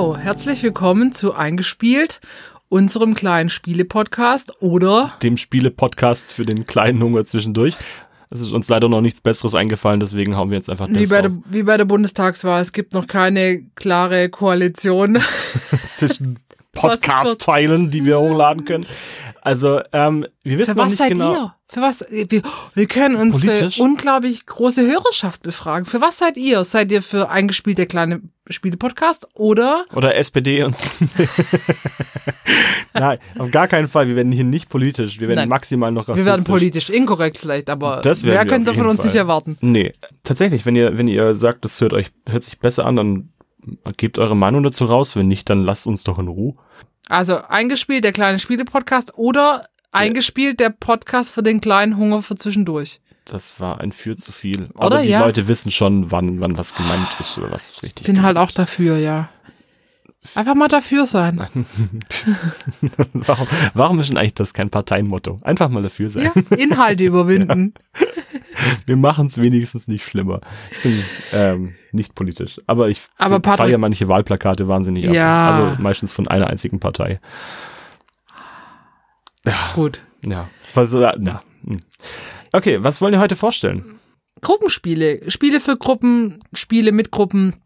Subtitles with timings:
[0.00, 2.22] Hallo, herzlich willkommen zu Eingespielt,
[2.70, 7.76] unserem kleinen Spiele-Podcast oder dem Spiele-Podcast für den kleinen Hunger zwischendurch.
[8.30, 11.20] Es ist uns leider noch nichts Besseres eingefallen, deswegen hauen wir jetzt einfach wie bei,
[11.20, 12.62] der, wie bei der Bundestagswahl.
[12.62, 15.18] Es gibt noch keine klare Koalition.
[15.94, 16.38] zwischen
[16.72, 18.86] Podcast-Teilen, die wir hochladen können.
[19.42, 21.32] Also, ähm, wir wissen Für noch was nicht seid genau.
[21.32, 21.54] ihr?
[21.66, 22.04] Für was?
[22.10, 22.42] Wir,
[22.74, 23.78] wir können unsere Politisch?
[23.80, 25.84] unglaublich große Hörerschaft befragen.
[25.86, 26.64] Für was seid ihr?
[26.64, 29.84] Seid ihr für eingespielt der kleine Spiele-Podcast oder?
[29.94, 30.76] Oder SPD und
[32.94, 34.08] Nein, auf gar keinen Fall.
[34.08, 35.20] Wir werden hier nicht politisch.
[35.20, 35.48] Wir werden Nein.
[35.48, 36.26] maximal noch Wir rassistisch.
[36.32, 39.06] werden politisch inkorrekt vielleicht, aber Das wer wir könnte von uns Fall.
[39.06, 39.56] nicht erwarten?
[39.60, 39.92] Nee,
[40.24, 43.28] tatsächlich, wenn ihr, wenn ihr sagt, das hört euch, hört sich besser an, dann
[43.96, 45.16] gebt eure Meinung dazu raus.
[45.16, 46.54] Wenn nicht, dann lasst uns doch in Ruhe.
[47.08, 53.00] Also eingespielt der kleine Spiele-Podcast oder eingespielt der Podcast für den kleinen Hunger für zwischendurch.
[53.24, 54.70] Das war ein für zu viel.
[54.74, 54.82] Oder?
[54.82, 55.20] Aber die Ja.
[55.20, 58.50] Leute wissen schon, wann, wann was gemeint ist oder was richtig Ich bin halt auch
[58.50, 59.28] dafür, ja.
[60.34, 61.40] Einfach mal dafür sein.
[63.14, 65.40] warum, warum ist denn eigentlich das kein Parteienmotto?
[65.42, 66.30] Einfach mal dafür sein.
[66.34, 67.72] Ja, Inhalte überwinden.
[68.86, 70.40] Wir machen es wenigstens nicht schlimmer.
[70.70, 75.14] Ich bin ähm, nicht politisch, aber ich Aber feiere manche Wahlplakate wahnsinnig ab.
[75.14, 75.50] Ja.
[75.50, 77.20] Also meistens von einer einzigen Partei.
[79.46, 80.00] Ja, Gut.
[80.24, 80.48] ja.
[80.74, 81.80] Was, äh, na, hm.
[82.52, 83.84] Okay, was wollen wir heute vorstellen?
[84.40, 85.30] Gruppenspiele.
[85.30, 87.56] Spiele für Gruppen, Spiele mit Gruppen.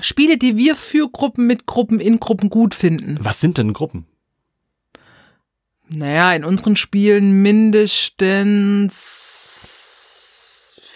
[0.00, 3.18] Spiele, die wir für Gruppen, mit Gruppen, in Gruppen gut finden.
[3.20, 4.06] Was sind denn Gruppen?
[5.88, 9.41] Naja, in unseren Spielen mindestens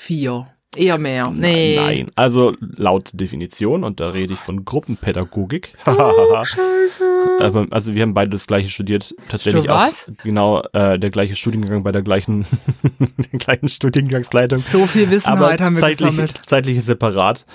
[0.07, 0.47] vier.
[0.75, 1.31] Eher mehr.
[1.31, 1.77] Nee.
[1.77, 5.73] Nein, also laut Definition, und da rede ich von Gruppenpädagogik.
[5.87, 7.67] Oh, Scheiße.
[7.71, 10.09] Also wir haben beide das gleiche studiert, tatsächlich Stu- was?
[10.11, 12.45] auch genau äh, der gleiche Studiengang bei der gleichen,
[13.33, 14.59] der gleichen Studiengangsleitung.
[14.59, 16.41] So viel Wissenheit haben wir zeitlich, gesammelt.
[16.45, 17.47] zeitlich separat.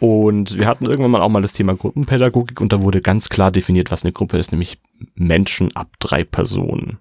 [0.00, 3.50] Und wir hatten irgendwann mal auch mal das Thema Gruppenpädagogik und da wurde ganz klar
[3.50, 4.78] definiert, was eine Gruppe ist, nämlich
[5.14, 6.98] Menschen ab drei Personen.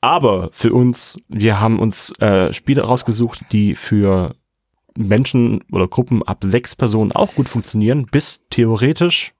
[0.00, 4.34] Aber für uns, wir haben uns äh, Spiele rausgesucht, die für
[4.96, 9.34] Menschen oder Gruppen ab sechs Personen auch gut funktionieren, bis theoretisch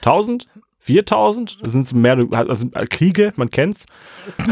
[0.00, 0.48] 1000,
[0.84, 3.86] 4000, das sind mehr, also Kriege, man kennt's.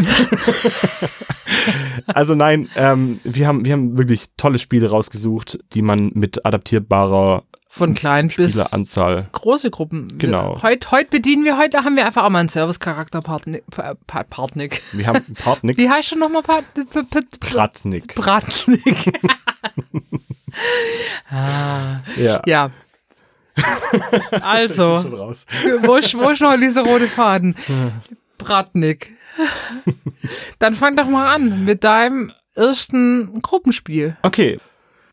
[2.06, 7.42] also nein, ähm, wir haben, wir haben wirklich tolle Spiele rausgesucht, die man mit adaptierbarer
[7.66, 10.18] Von klein bis Spieleranzahl große Gruppen.
[10.18, 10.62] Genau.
[10.62, 13.64] Heute, heute bedienen wir, heute haben wir einfach auch mal einen Service-Charakter, Partnik.
[13.68, 14.82] Pa- Pa- Partnik.
[14.92, 18.14] Wir haben Partnik, Wie heißt schon nochmal Part, P- P- P- Pratnik.
[18.14, 19.12] Bratnik?
[21.30, 22.41] ah, Ja.
[22.47, 22.70] ja.
[24.41, 25.47] Also, raus.
[25.82, 27.54] wo ist, wo ist noch dieser rote Faden?
[28.38, 29.15] Bratnik.
[30.59, 34.16] Dann fang doch mal an mit deinem ersten Gruppenspiel.
[34.22, 34.59] Okay.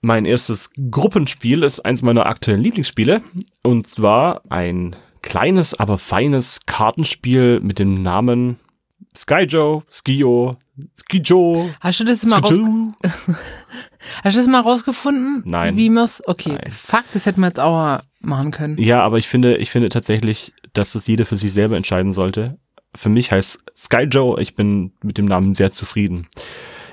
[0.01, 3.21] Mein erstes Gruppenspiel ist eins meiner aktuellen Lieblingsspiele.
[3.63, 8.57] Und zwar ein kleines, aber feines Kartenspiel mit dem Namen
[9.15, 10.57] Skyjo, Skio,
[10.95, 12.91] Skijo, Hast du das mal, raus, Skiju.
[14.23, 15.41] hast du das mal rausgefunden?
[15.45, 15.75] Nein.
[15.75, 16.71] Wie man's, okay, Nein.
[16.71, 18.77] fuck, das hätten wir jetzt auch mal machen können.
[18.77, 22.57] Ja, aber ich finde, ich finde tatsächlich, dass das jeder für sich selber entscheiden sollte.
[22.95, 26.27] Für mich heißt Skyjo, ich bin mit dem Namen sehr zufrieden.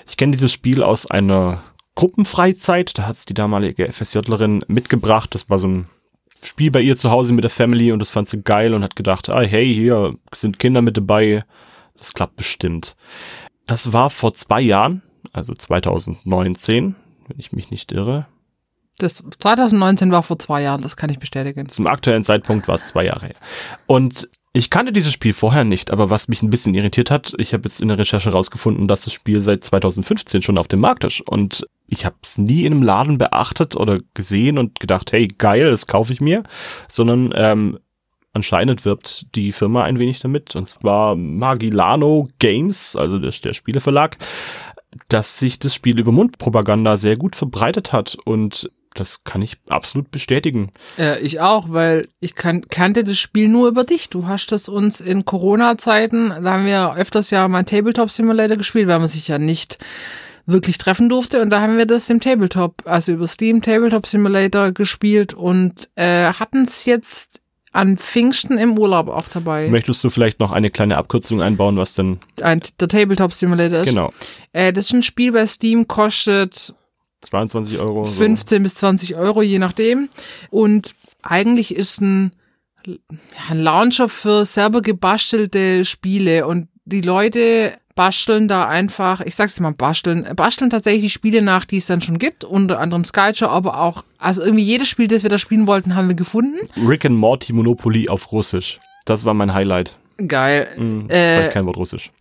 [0.06, 1.62] Ich kenne dieses Spiel aus einer
[1.94, 5.34] Gruppenfreizeit, da hat es die damalige FSJlerin mitgebracht.
[5.34, 5.86] Das war so ein
[6.42, 8.96] Spiel bei ihr zu Hause mit der Family und das fand sie geil und hat
[8.96, 11.44] gedacht, ah, hey, hier sind Kinder mit dabei,
[11.96, 12.96] das klappt bestimmt.
[13.66, 15.02] Das war vor zwei Jahren,
[15.32, 16.96] also 2019,
[17.28, 18.26] wenn ich mich nicht irre.
[18.98, 21.68] Das 2019 war vor zwei Jahren, das kann ich bestätigen.
[21.68, 23.36] Zum aktuellen Zeitpunkt war es zwei Jahre her.
[23.86, 27.52] Und ich kannte dieses Spiel vorher nicht, aber was mich ein bisschen irritiert hat, ich
[27.52, 31.02] habe jetzt in der Recherche rausgefunden, dass das Spiel seit 2015 schon auf dem Markt
[31.02, 31.20] ist.
[31.22, 35.72] Und ich habe es nie in einem Laden beachtet oder gesehen und gedacht, hey, geil,
[35.72, 36.44] das kaufe ich mir,
[36.86, 37.80] sondern ähm,
[38.32, 40.54] anscheinend wirbt die Firma ein wenig damit.
[40.54, 44.18] Und zwar Magilano Games, also der, der Spieleverlag,
[45.08, 50.10] dass sich das Spiel über Mundpropaganda sehr gut verbreitet hat und das kann ich absolut
[50.10, 50.70] bestätigen.
[50.98, 54.08] Äh, ich auch, weil ich kan kannte das Spiel nur über dich.
[54.08, 58.88] Du hast das uns in Corona-Zeiten, da haben wir öfters ja mal Tabletop Simulator gespielt,
[58.88, 59.78] weil man sich ja nicht
[60.46, 61.42] wirklich treffen durfte.
[61.42, 66.32] Und da haben wir das im Tabletop, also über Steam Tabletop Simulator gespielt und äh,
[66.32, 67.40] hatten es jetzt
[67.72, 69.68] an Pfingsten im Urlaub auch dabei.
[69.68, 73.88] Möchtest du vielleicht noch eine kleine Abkürzung einbauen, was denn Ein, der Tabletop Simulator ist.
[73.88, 74.10] genau
[74.52, 76.72] Äh, das ist ein Spiel bei Steam, kostet
[77.24, 78.04] 22 Euro?
[78.04, 78.12] so.
[78.12, 80.08] 15 bis 20 Euro, je nachdem.
[80.50, 82.32] Und eigentlich ist ein,
[83.48, 86.46] ein Launcher für selber gebastelte Spiele.
[86.46, 91.64] Und die Leute basteln da einfach, ich sag's mal, basteln, basteln tatsächlich die Spiele nach,
[91.64, 95.22] die es dann schon gibt, unter anderem Skyjo, aber auch, also irgendwie jedes Spiel, das
[95.22, 96.56] wir da spielen wollten, haben wir gefunden.
[96.86, 98.80] Rick and Morty Monopoly auf Russisch.
[99.04, 99.96] Das war mein Highlight.
[100.26, 100.68] Geil.
[100.74, 102.10] Hm, ich Äh, kein Wort Russisch.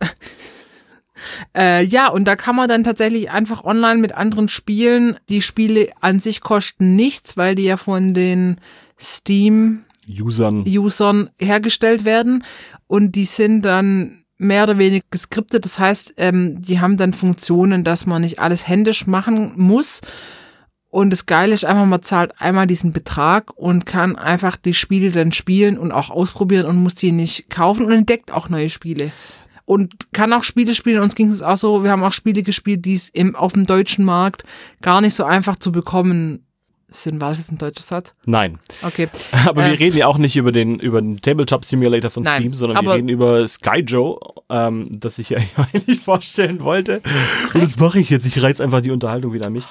[1.56, 5.16] Äh, ja, und da kann man dann tatsächlich einfach online mit anderen spielen.
[5.28, 8.56] Die Spiele an sich kosten nichts, weil die ja von den
[8.98, 11.30] Steam-Usern Usern.
[11.38, 12.44] hergestellt werden.
[12.86, 15.64] Und die sind dann mehr oder weniger geskriptet.
[15.64, 20.00] Das heißt, ähm, die haben dann Funktionen, dass man nicht alles händisch machen muss.
[20.94, 25.10] Und das Geile ist einfach, man zahlt einmal diesen Betrag und kann einfach die Spiele
[25.10, 29.10] dann spielen und auch ausprobieren und muss die nicht kaufen und entdeckt auch neue Spiele.
[29.66, 31.02] Und kann auch Spiele spielen.
[31.02, 33.64] Uns ging es auch so, wir haben auch Spiele gespielt, die es im, auf dem
[33.64, 34.44] deutschen Markt
[34.82, 36.44] gar nicht so einfach zu bekommen
[36.88, 37.20] sind.
[37.20, 38.14] War das jetzt ein deutscher Satz?
[38.24, 38.58] Nein.
[38.82, 39.08] Okay.
[39.46, 42.40] Aber Äh, wir reden ja auch nicht über den, über den Tabletop Simulator von Nein,
[42.40, 44.20] Steam, sondern wir reden über Skyjo,
[44.50, 47.00] ähm, das ich ja eigentlich vorstellen wollte.
[47.52, 48.26] Und das mache ich jetzt.
[48.26, 49.64] Ich reiß einfach die Unterhaltung wieder an mich.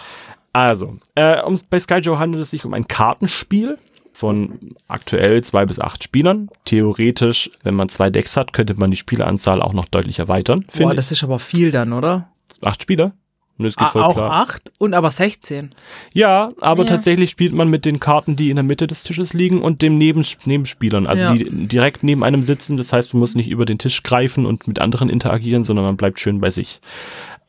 [0.53, 3.77] Also, äh, um, bei Skyjo handelt es sich um ein Kartenspiel
[4.23, 6.47] von aktuell zwei bis acht Spielern.
[6.63, 10.63] Theoretisch, wenn man zwei Decks hat, könnte man die Spieleranzahl auch noch deutlich erweitern.
[10.77, 12.29] Boah, das ist aber viel dann, oder?
[12.61, 13.11] Acht Spieler?
[13.57, 14.31] Und das geht Ah, voll auch klar.
[14.31, 15.71] acht und aber 16.
[16.13, 16.89] Ja, aber Ja.
[16.91, 19.97] tatsächlich spielt man mit den Karten, die in der Mitte des Tisches liegen und dem
[19.97, 21.33] Neben Nebenspielern, also Ja.
[21.35, 22.77] die direkt neben einem sitzen.
[22.77, 25.97] Das heißt, man muss nicht über den Tisch greifen und mit anderen interagieren, sondern man
[25.97, 26.79] bleibt schön bei sich.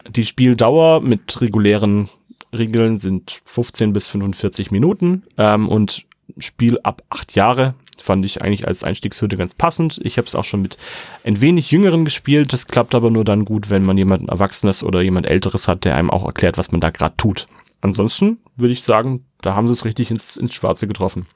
[0.09, 2.09] Die Spieldauer mit regulären
[2.53, 6.05] Regeln sind 15 bis 45 Minuten ähm, und
[6.39, 10.01] Spiel ab acht Jahre fand ich eigentlich als Einstiegshürde ganz passend.
[10.03, 10.77] Ich habe es auch schon mit
[11.25, 12.53] ein wenig Jüngeren gespielt.
[12.53, 15.97] Das klappt aber nur dann gut, wenn man jemanden Erwachsenes oder jemand Älteres hat, der
[15.97, 17.47] einem auch erklärt, was man da gerade tut.
[17.81, 21.27] Ansonsten würde ich sagen, da haben sie es richtig ins, ins Schwarze getroffen.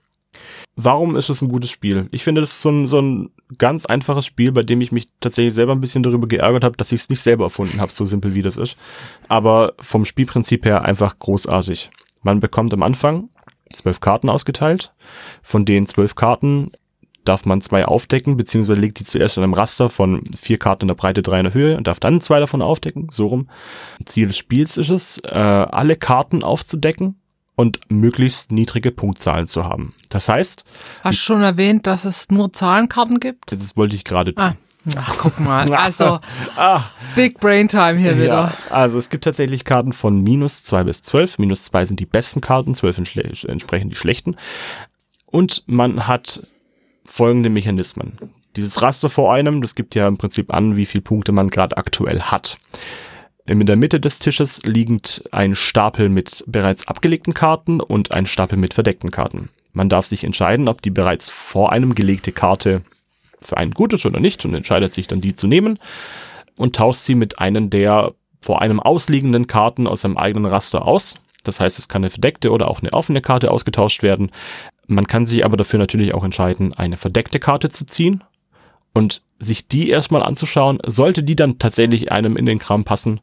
[0.77, 2.07] Warum ist es ein gutes Spiel?
[2.13, 5.09] Ich finde, das ist so ein, so ein ganz einfaches Spiel, bei dem ich mich
[5.21, 8.05] tatsächlich selber ein bisschen darüber geärgert habe, dass ich es nicht selber erfunden habe, so
[8.05, 8.77] simpel wie das ist.
[9.27, 11.91] Aber vom Spielprinzip her einfach großartig.
[12.23, 13.29] Man bekommt am Anfang
[13.73, 14.93] zwölf Karten ausgeteilt.
[15.43, 16.73] Von den zwölf Karten
[17.25, 20.89] darf man zwei aufdecken, beziehungsweise legt die zuerst in einem Raster von vier Karten in
[20.89, 23.49] der Breite, drei in der Höhe und darf dann zwei davon aufdecken, so rum.
[24.05, 27.21] Ziel des Spiels ist es, äh, alle Karten aufzudecken
[27.55, 29.95] und möglichst niedrige Punktzahlen zu haben.
[30.09, 30.65] Das heißt,
[31.03, 33.53] Hast du schon erwähnt, dass es nur Zahlenkarten gibt?
[33.53, 34.43] das wollte ich gerade tun.
[34.45, 34.57] Ah,
[34.97, 35.69] ach, guck mal.
[35.75, 36.21] Also,
[36.57, 36.85] Ah,
[37.15, 38.27] Big Brain Time hier wieder.
[38.27, 41.39] ja, also es gibt tatsächlich Karten von minus zwei bis zwölf.
[41.39, 44.37] Minus zwei sind die besten Karten, zwölf entschle- entsprechend die schlechten.
[45.27, 46.43] Und man hat
[47.05, 48.19] folgende Mechanismen.
[48.57, 51.77] Dieses Raster vor einem, das gibt ja im Prinzip an, wie viele Punkte man gerade
[51.77, 52.59] aktuell hat.
[53.47, 58.59] In der Mitte des Tisches liegt ein Stapel mit bereits abgelegten Karten und ein Stapel
[58.59, 59.49] mit verdeckten Karten.
[59.73, 62.83] Man darf sich entscheiden, ob die bereits vor einem gelegte Karte
[63.41, 65.79] für einen gut ist oder nicht und entscheidet sich dann die zu nehmen
[66.57, 71.17] und tauscht sie mit einem der vor einem ausliegenden Karten aus seinem eigenen Raster aus.
[71.45, 74.31] Das heißt, es kann eine verdeckte oder auch eine offene Karte ausgetauscht werden.
[74.87, 78.23] Man kann sich aber dafür natürlich auch entscheiden, eine verdeckte Karte zu ziehen
[78.93, 80.79] und sich die erstmal anzuschauen.
[80.85, 83.21] Sollte die dann tatsächlich einem in den Kram passen,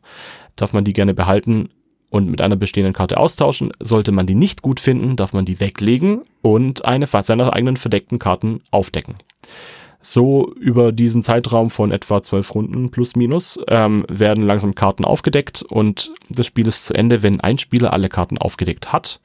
[0.56, 1.70] darf man die gerne behalten
[2.10, 3.72] und mit einer bestehenden Karte austauschen.
[3.80, 8.20] Sollte man die nicht gut finden, darf man die weglegen und eine seiner eigenen verdeckten
[8.20, 9.16] Karten aufdecken.
[10.08, 15.64] So über diesen Zeitraum von etwa zwölf Runden plus minus ähm, werden langsam Karten aufgedeckt
[15.64, 19.20] und das Spiel ist zu Ende, wenn ein Spieler alle Karten aufgedeckt hat.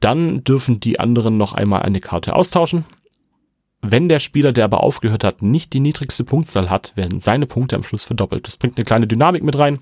[0.00, 2.86] Dann dürfen die anderen noch einmal eine Karte austauschen.
[3.82, 7.76] Wenn der Spieler, der aber aufgehört hat, nicht die niedrigste Punktzahl hat, werden seine Punkte
[7.76, 8.48] am Schluss verdoppelt.
[8.48, 9.78] Das bringt eine kleine Dynamik mit rein,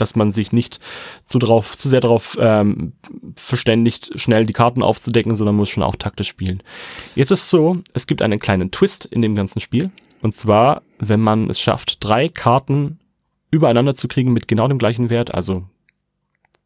[0.00, 0.80] dass man sich nicht
[1.24, 2.92] zu, drauf, zu sehr darauf ähm,
[3.36, 6.62] verständigt, schnell die Karten aufzudecken, sondern muss schon auch taktisch spielen.
[7.14, 9.90] Jetzt ist so, es gibt einen kleinen Twist in dem ganzen Spiel.
[10.20, 12.98] Und zwar, wenn man es schafft, drei Karten
[13.50, 15.64] übereinander zu kriegen mit genau dem gleichen Wert, also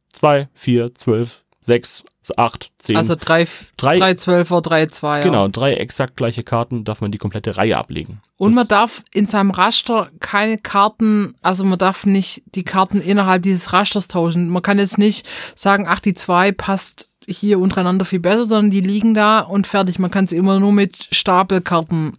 [0.09, 2.05] zwei, vier, zwölf, sechs,
[2.37, 2.97] acht, zehn.
[2.97, 5.23] Also drei, Drei- drei Zwölfer, drei Zweier.
[5.23, 8.21] Genau, drei exakt gleiche Karten darf man die komplette Reihe ablegen.
[8.37, 13.01] Und Das- man darf in seinem Raster keine Karten, also man darf nicht die Karten
[13.01, 14.49] innerhalb dieses Rasters tauschen.
[14.51, 18.81] Man kann jetzt nicht sagen, ach, die zwei passt hier untereinander viel besser, sondern die
[18.81, 20.01] liegen da und fertig.
[20.01, 22.19] Man kann sie immer nur mit Stapelkarten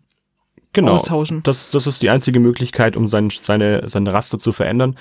[0.71, 1.43] genau, austauschen.
[1.43, 4.97] Das, das ist die einzige Möglichkeit, um sein, seine, seine Raster zu verändern.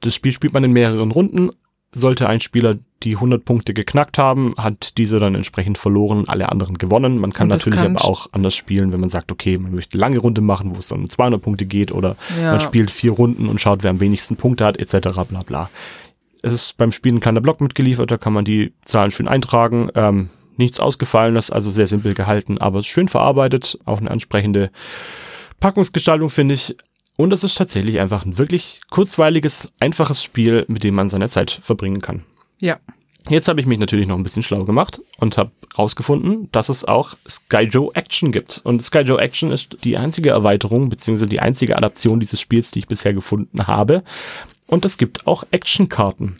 [0.00, 1.50] Das Spiel spielt man in mehreren Runden.
[1.92, 6.78] Sollte ein Spieler die 100 Punkte geknackt haben, hat diese dann entsprechend verloren, alle anderen
[6.78, 7.18] gewonnen.
[7.18, 10.00] Man kann natürlich kann aber auch anders spielen, wenn man sagt, okay, man möchte eine
[10.00, 12.52] lange Runde machen, wo es dann um 200 Punkte geht oder Ja.
[12.52, 15.08] man spielt vier Runden und schaut, wer am wenigsten Punkte hat, etc.
[15.28, 15.70] bla bla.
[16.42, 19.90] Es ist beim Spielen ein kleiner Block mitgeliefert, da kann man die Zahlen schön eintragen.
[19.94, 24.70] Ähm, nichts Ausgefallenes, also sehr simpel gehalten, aber schön verarbeitet, auch eine ansprechende
[25.60, 26.76] Packungsgestaltung, finde ich.
[27.16, 31.50] Und es ist tatsächlich einfach ein wirklich kurzweiliges, einfaches Spiel, mit dem man seine Zeit
[31.50, 32.24] verbringen kann.
[32.58, 32.78] Ja.
[33.28, 36.84] Jetzt habe ich mich natürlich noch ein bisschen schlau gemacht und habe rausgefunden, dass es
[36.84, 38.60] auch Skyjo Action gibt.
[38.62, 42.86] Und Skyjo Action ist die einzige Erweiterung beziehungsweise die einzige Adaption dieses Spiels, die ich
[42.86, 44.04] bisher gefunden habe.
[44.68, 46.36] Und es gibt auch Actionkarten.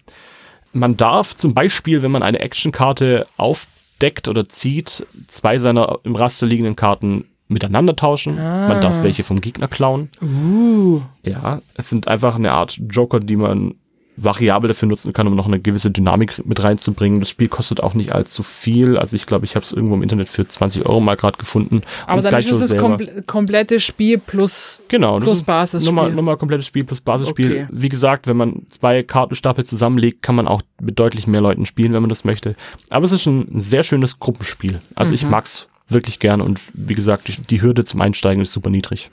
[0.73, 6.47] Man darf zum Beispiel, wenn man eine Actionkarte aufdeckt oder zieht, zwei seiner im Raster
[6.47, 8.39] liegenden Karten miteinander tauschen.
[8.39, 8.69] Ah.
[8.69, 10.09] Man darf welche vom Gegner klauen.
[10.23, 11.01] Uh.
[11.23, 13.75] Ja, es sind einfach eine Art Joker, die man
[14.19, 17.21] variabel dafür nutzen kann, um noch eine gewisse Dynamik mit reinzubringen.
[17.21, 18.97] Das Spiel kostet auch nicht allzu viel.
[18.97, 21.83] Also ich glaube, ich habe es irgendwo im Internet für 20 Euro mal gerade gefunden.
[22.07, 25.93] Aber Und dann ist es komple komplette Spiel plus, Genau, plus Basisspiel.
[25.95, 27.51] nochmal, nochmal komplettes Spiel plus Basisspiel.
[27.51, 27.67] Okay.
[27.71, 31.93] Wie gesagt, wenn man zwei Kartenstapel zusammenlegt, kann man auch mit deutlich mehr Leuten spielen,
[31.93, 32.57] wenn man das möchte.
[32.89, 34.81] Aber es ist ein sehr schönes Gruppenspiel.
[34.95, 35.15] Also Mhm.
[35.17, 39.11] ich mag's wirklich gern und wie gesagt, die, die Hürde zum Einsteigen ist super niedrig.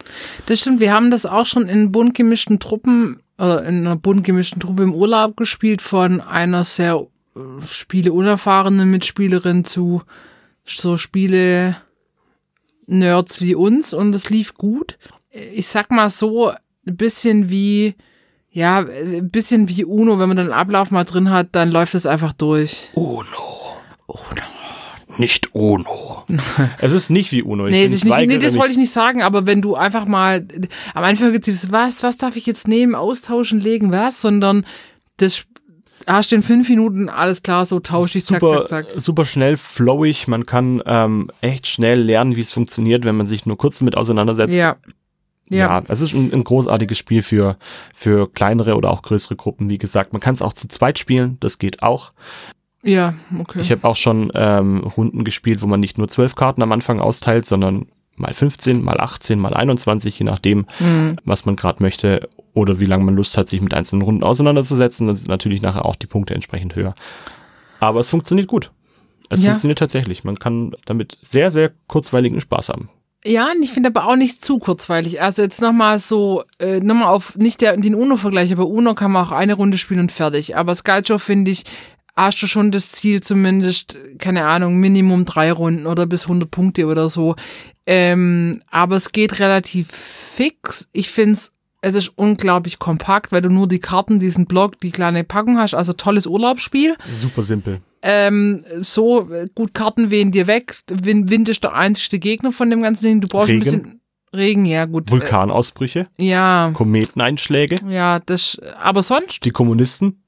[0.47, 4.23] Das stimmt, wir haben das auch schon in bunt gemischten Truppen, äh, in einer bunt
[4.23, 10.01] gemischten Truppe im Urlaub gespielt, von einer sehr äh, Spiele unerfahrenen Mitspielerin zu
[10.65, 11.75] so Spiele
[12.85, 14.97] Nerds wie uns und das lief gut.
[15.31, 16.53] Ich sag mal so,
[16.85, 17.95] ein bisschen wie,
[18.51, 21.95] ja, ein bisschen wie Uno, wenn man dann einen Ablauf mal drin hat, dann läuft
[21.95, 22.89] es einfach durch.
[22.93, 23.23] Uno.
[24.07, 24.62] Uno.
[25.17, 26.23] Nicht Uno.
[26.79, 27.67] es ist nicht wie Uno.
[27.67, 29.61] Ich Nee, bin- es ist ich nicht, nee, das wollte ich nicht sagen, aber wenn
[29.61, 30.47] du einfach mal,
[30.93, 34.65] am Anfang gibt es was, was darf ich jetzt nehmen, austauschen, legen, was, sondern
[35.17, 35.45] das
[36.07, 39.01] hast du in fünf Minuten, alles klar, so tausche ich, zack, super, zack, zack.
[39.01, 40.27] super schnell, flowig.
[40.27, 43.95] Man kann ähm, echt schnell lernen, wie es funktioniert, wenn man sich nur kurz damit
[43.97, 44.55] auseinandersetzt.
[44.55, 44.75] Ja.
[45.49, 45.57] Ja.
[45.77, 47.57] Ja, es ist ein, ein großartiges Spiel für,
[47.93, 49.69] für kleinere oder auch größere Gruppen.
[49.69, 52.13] Wie gesagt, man kann es auch zu zweit spielen, das geht auch.
[52.83, 53.59] Ja, okay.
[53.61, 56.99] Ich habe auch schon ähm, Runden gespielt, wo man nicht nur zwölf Karten am Anfang
[56.99, 57.85] austeilt, sondern
[58.15, 61.15] mal 15, mal 18, mal 21, je nachdem, Hm.
[61.25, 65.07] was man gerade möchte oder wie lange man Lust hat, sich mit einzelnen Runden auseinanderzusetzen.
[65.07, 66.93] Dann sind natürlich nachher auch die Punkte entsprechend höher.
[67.79, 68.71] Aber es funktioniert gut.
[69.29, 69.47] Es Ja.
[69.49, 70.23] funktioniert tatsächlich.
[70.23, 72.89] Man kann damit sehr, sehr kurzweiligen Spaß haben.
[73.25, 75.21] Ja, und ich finde aber auch nicht zu kurzweilig.
[75.21, 79.25] Also jetzt nochmal so, äh, nochmal auf, nicht der, den UNO-Vergleich, aber UNO kann man
[79.25, 80.57] auch eine Runde spielen und fertig.
[80.57, 81.63] Aber Skyjo finde ich,
[82.15, 86.85] hast du schon das Ziel zumindest, keine Ahnung, Minimum drei Runden oder bis 100 Punkte
[86.87, 87.35] oder so.
[87.85, 90.87] Ähm, aber es geht relativ fix.
[90.93, 91.51] Ich finde es,
[91.81, 95.73] es ist unglaublich kompakt, weil du nur die Karten, diesen Block, die kleine Packung hast.
[95.73, 96.95] Also tolles Urlaubsspiel.
[97.05, 97.81] Super simpel.
[98.01, 100.77] Ähm, so gut, Karten wehen dir weg.
[100.89, 103.21] Wind, Wind ist der einzige Gegner von dem ganzen Ding.
[103.21, 103.57] Du brauchst Regen?
[103.57, 104.01] ein bisschen
[104.33, 105.11] Regen, ja gut.
[105.11, 108.59] Vulkanausbrüche, Äh, ja, Kometeneinschläge, ja, das.
[108.81, 110.23] Aber sonst, die Kommunisten.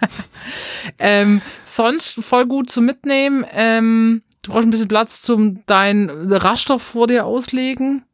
[0.98, 3.44] ähm, sonst voll gut zu mitnehmen.
[3.50, 8.04] Ähm, du brauchst ein bisschen Platz zum dein Raster vor dir auslegen.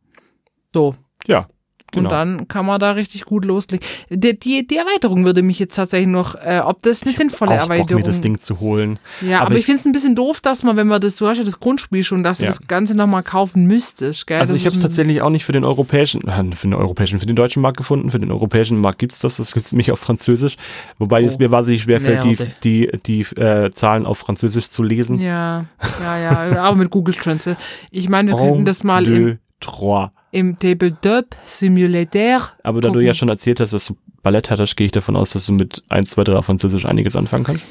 [0.72, 0.94] So.
[1.26, 1.48] Ja,
[1.92, 2.04] genau.
[2.08, 3.86] Und dann kann man da richtig gut loslegen.
[4.10, 7.68] Die, die, die Erweiterung würde mich jetzt tatsächlich noch, äh, ob das eine sinnvolle auch
[7.68, 8.98] Erweiterung mir das Ding zu holen.
[9.20, 11.16] Ja, Aber aber, ich ich- finde es ein bisschen doof, dass man, wenn man das,
[11.16, 12.50] du hast ja das Grundspiel schon, dass du Ja.
[12.50, 14.40] das Ganze nochmal kaufen müsstest, gell?
[14.40, 16.74] Also Das ich habe es ist tatsächlich auch nicht für den europäischen, äh, für den
[16.74, 18.10] europäischen, für den deutschen Markt gefunden.
[18.10, 19.36] Für den europäischen Markt gibt's das.
[19.36, 20.56] Das gibt's nämlich auf Französisch.
[20.98, 21.38] Wobei es Oh.
[21.38, 22.48] mir wahnsinnig schwerfällt, die, Merde.
[22.64, 25.20] die, die äh, Zahlen auf Französisch zu lesen.
[25.20, 25.66] Ja,
[26.02, 26.18] ja,
[26.52, 27.58] ja, aber mit Google Translate.
[27.90, 30.10] Ich meine, wir könnten das mal deux, trois.
[30.32, 32.50] Im Tabletop Simulator.
[32.62, 33.06] Aber da du gucken.
[33.06, 35.82] ja schon erzählt hast, dass du Ballett hattest, gehe ich davon aus, dass du mit
[35.88, 37.64] 1, 2, 3 auf Französisch einiges anfangen kannst.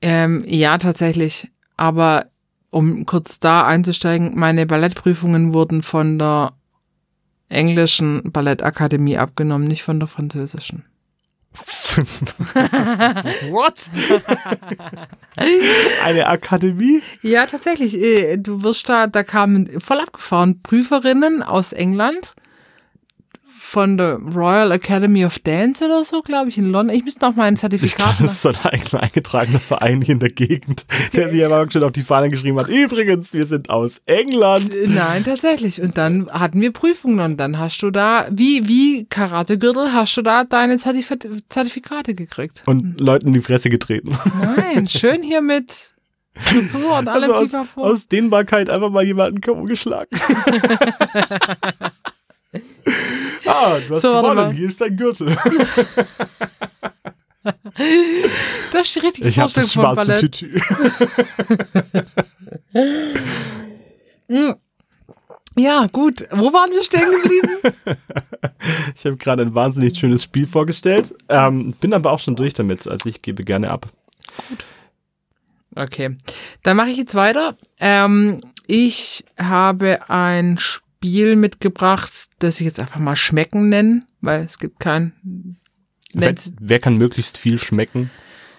[0.00, 1.48] Ähm, ja, tatsächlich.
[1.76, 2.26] Aber
[2.70, 6.52] um kurz da einzusteigen, meine Ballettprüfungen wurden von der
[7.48, 10.84] englischen Ballettakademie abgenommen, nicht von der französischen.
[13.50, 13.90] What?
[16.04, 17.02] Eine Akademie?
[17.22, 17.94] Ja, tatsächlich.
[17.94, 22.34] äh, Du wirst da, da kamen voll abgefahren Prüferinnen aus England
[23.58, 26.94] von der Royal Academy of Dance oder so, glaube ich, in London.
[26.96, 30.00] Ich müsste noch mal ein Ich Zertifikat glaube, das ist so ein ein eingetragener Verein
[30.02, 32.68] hier in der Gegend, der sich aber schon auf die Fahne geschrieben hat.
[32.68, 34.76] Übrigens, wir sind aus England.
[34.76, 34.94] machen.
[34.94, 35.82] Nein, tatsächlich.
[35.82, 40.22] Und dann hatten wir Prüfungen und dann hast du da, wie, wie Karategürtel, hast du
[40.22, 41.12] da deine Zertif
[41.48, 42.62] Zertifikate gekriegt.
[42.66, 44.16] Und Leuten in die Fresse getreten.
[44.56, 45.94] Nein, schön hier mit
[46.34, 50.16] Frisur und allem Also aus, aus Dehnbarkeit einfach mal jemanden geschlagen.
[53.46, 54.52] ah, du hast So, gewonnen.
[54.52, 55.36] Hier ist dein Gürtel.
[58.72, 60.14] Das ist die richtige Ich habe das schwarze.
[60.14, 60.60] Tütü.
[65.56, 66.26] Ja, gut.
[66.30, 67.98] Wo waren wir stehen geblieben?
[68.94, 71.14] Ich habe gerade ein wahnsinnig schönes Spiel vorgestellt.
[71.28, 72.86] Ähm, bin aber auch schon durch damit.
[72.86, 73.88] Also ich gebe gerne ab.
[75.74, 76.16] Okay,
[76.62, 77.56] dann mache ich jetzt weiter.
[77.78, 84.42] Ähm, ich habe ein Spiel Spiel mitgebracht, das ich jetzt einfach mal schmecken nennen, weil
[84.42, 85.12] es gibt kein.
[86.12, 88.10] Wer, wer kann möglichst viel schmecken?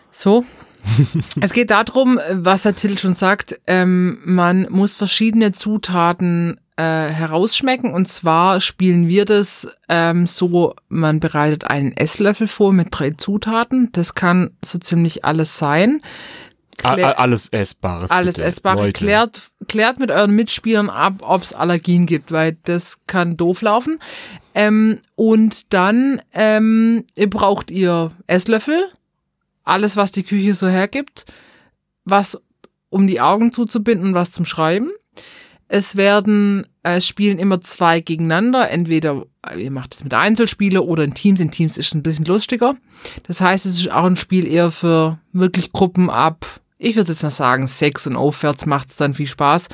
[0.09, 0.45] So.
[1.41, 7.93] es geht darum, was der Titel schon sagt, ähm, man muss verschiedene Zutaten äh, herausschmecken.
[7.93, 13.89] Und zwar spielen wir das ähm, so, man bereitet einen Esslöffel vor mit drei Zutaten.
[13.91, 16.01] Das kann so ziemlich alles sein.
[16.79, 18.09] Klär, alles Essbares.
[18.09, 18.77] Alles bitte, Essbare.
[18.77, 18.93] Leute.
[18.93, 23.99] Klärt, klärt mit euren Mitspielern ab, ob es Allergien gibt, weil das kann doof laufen.
[24.55, 28.83] Ähm, und dann ähm, braucht ihr Esslöffel,
[29.63, 31.25] alles, was die Küche so hergibt,
[32.05, 32.41] was
[32.89, 34.91] um die Augen zuzubinden, was zum Schreiben.
[35.67, 38.71] Es werden, es spielen immer zwei gegeneinander.
[38.71, 41.39] Entweder ihr macht es mit Einzelspieler oder in Teams.
[41.39, 42.75] In Teams ist es ein bisschen lustiger.
[43.23, 46.58] Das heißt, es ist auch ein Spiel eher für wirklich Gruppen ab.
[46.79, 49.67] Ich würde jetzt mal sagen, sechs und aufwärts macht es dann viel Spaß.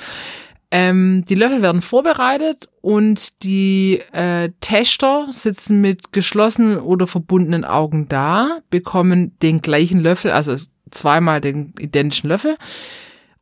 [0.71, 8.09] Ähm, die Löffel werden vorbereitet und die äh, Tester sitzen mit geschlossenen oder verbundenen Augen
[8.09, 10.57] da, bekommen den gleichen Löffel, also
[10.89, 12.57] zweimal den identischen Löffel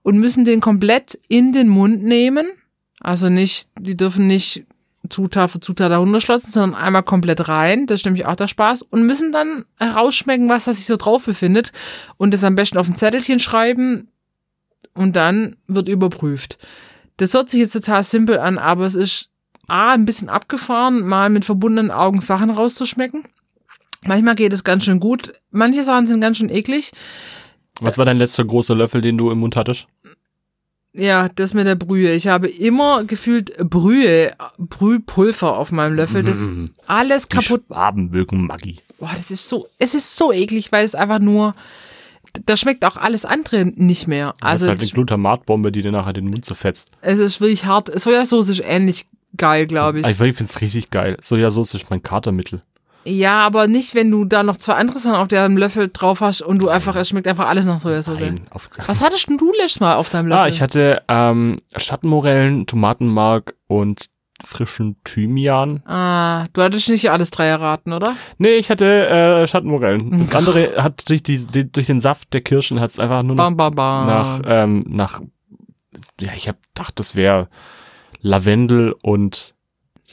[0.04, 2.52] und müssen den komplett in den Mund nehmen.
[3.00, 4.66] Also nicht, die dürfen nicht
[5.10, 7.88] Zutat für Zutat darunter schlossen, sondern einmal komplett rein.
[7.88, 8.84] Das ist nämlich auch der Spaß.
[8.84, 11.72] Und müssen dann herausschmecken, was da sich so drauf befindet.
[12.18, 14.10] Und das am besten auf ein Zettelchen schreiben.
[14.94, 16.58] Und dann wird überprüft.
[17.18, 19.30] Das hört sich jetzt total simpel an, aber es ist
[19.68, 23.24] A, ein bisschen abgefahren, mal mit verbundenen Augen Sachen rauszuschmecken.
[24.06, 25.34] Manchmal geht es ganz schön gut.
[25.52, 26.92] Manche Sachen sind ganz schön eklig.
[27.80, 29.88] Was war dein letzter großer Löffel, den du im Mund hattest?
[30.96, 32.14] Ja, das mit der Brühe.
[32.14, 36.24] Ich habe immer gefühlt Brühe, Brühpulver auf meinem Löffel.
[36.24, 36.72] Das Mhm.
[36.86, 37.64] alles Die kaputt.
[37.68, 38.78] Schwaben mögen Maggi.
[39.00, 41.56] Boah, das ist so, es ist so eklig, weil es einfach nur,
[42.46, 44.36] da schmeckt auch alles andere nicht mehr.
[44.40, 46.92] Also Also das ist halt eine Glutamatbombe, die dir nachher den Mund zerfetzt.
[47.02, 48.00] es ist wirklich hart.
[48.00, 50.06] Sojasauce ist ähnlich geil, glaube ich.
[50.06, 51.18] Ich, ich finde es richtig geil.
[51.22, 52.62] Sojasauce ist mein Katermittel.
[53.06, 56.42] Ja, aber nicht, wenn du da noch zwei andere Sachen auf deinem Löffel drauf hast
[56.42, 58.20] und du einfach, es schmeckt einfach alles nach Sojasauce.
[58.20, 60.44] Nein, auf Was hattest denn du letztes Mal auf deinem Löffel?
[60.44, 64.06] Ah, ich hatte ähm, Schattenmorellen, Tomatenmark und
[64.44, 65.84] frischen Thymian.
[65.86, 68.16] ah, du hattest nicht alles drei erraten, oder?
[68.38, 70.20] Nee, ich hatte äh, Schattenmorellen.
[70.20, 73.36] Das andere hat durch, die, die, durch den Saft der Kirschen hat es einfach nur
[73.36, 74.06] noch Bam, bam, bam.
[74.08, 75.22] nach, ähm, nach,
[76.20, 77.48] ja, ich hab gedacht, das wäre
[78.22, 79.56] Lavendel und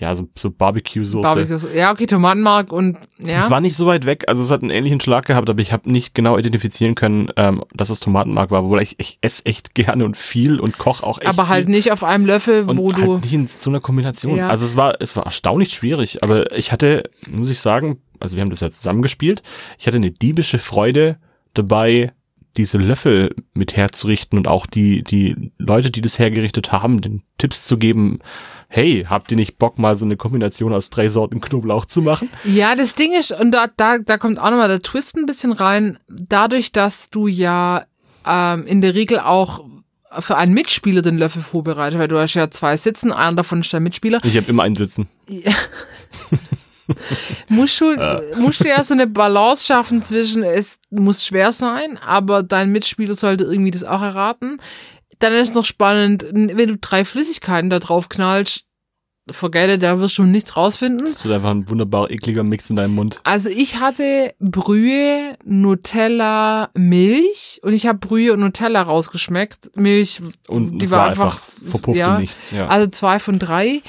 [0.01, 1.23] ja, so, so Barbecue-Soße.
[1.23, 1.77] Barbecue.
[1.77, 3.43] Ja, okay, Tomatenmark und ja.
[3.43, 5.73] Es war nicht so weit weg, also es hat einen ähnlichen Schlag gehabt, aber ich
[5.73, 9.75] habe nicht genau identifizieren können, ähm, dass es Tomatenmark war, obwohl ich, ich esse echt
[9.75, 11.75] gerne und viel und koche auch echt aber halt viel.
[11.75, 13.13] nicht auf einem Löffel, und wo du.
[13.13, 14.37] halt nicht in so einer Kombination.
[14.37, 14.49] Ja.
[14.49, 18.41] Also es war, es war erstaunlich schwierig, aber ich hatte, muss ich sagen, also wir
[18.41, 19.43] haben das ja zusammengespielt,
[19.79, 21.19] ich hatte eine diebische Freude
[21.53, 22.13] dabei,
[22.57, 27.67] diese Löffel mit herzurichten und auch die, die Leute, die das hergerichtet haben, den Tipps
[27.67, 28.19] zu geben,
[28.73, 32.31] hey, habt ihr nicht Bock, mal so eine Kombination aus drei Sorten Knoblauch zu machen?
[32.45, 35.53] Ja, das Ding ist, und da, da, da kommt auch nochmal der Twist ein bisschen
[35.53, 37.85] rein, dadurch, dass du ja
[38.25, 39.65] ähm, in der Regel auch
[40.21, 43.73] für einen Mitspieler den Löffel vorbereitet, weil du hast ja zwei Sitzen, einer davon ist
[43.73, 44.19] der Mitspieler.
[44.25, 45.09] Ich habe immer einen Sitzen.
[47.49, 48.21] Musst du, Äh.
[48.37, 53.15] musst du ja so eine Balance schaffen zwischen, es muss schwer sein, aber dein Mitspieler
[53.15, 54.61] sollte irgendwie das auch erraten.
[55.21, 58.65] Dann ist noch spannend, wenn du drei Flüssigkeiten da drauf knallst,
[59.29, 61.07] it, da wirst du nichts rausfinden.
[61.07, 63.21] Das ist einfach ein wunderbar ekliger Mix in deinem Mund.
[63.25, 69.77] Also ich hatte Brühe, Nutella, Milch und ich habe Brühe und Nutella rausgeschmeckt.
[69.77, 72.51] Milch, Und die es war, einfach, verpufft ja, nichts.
[72.51, 72.69] Ja.
[72.69, 73.83] also zwei von drei.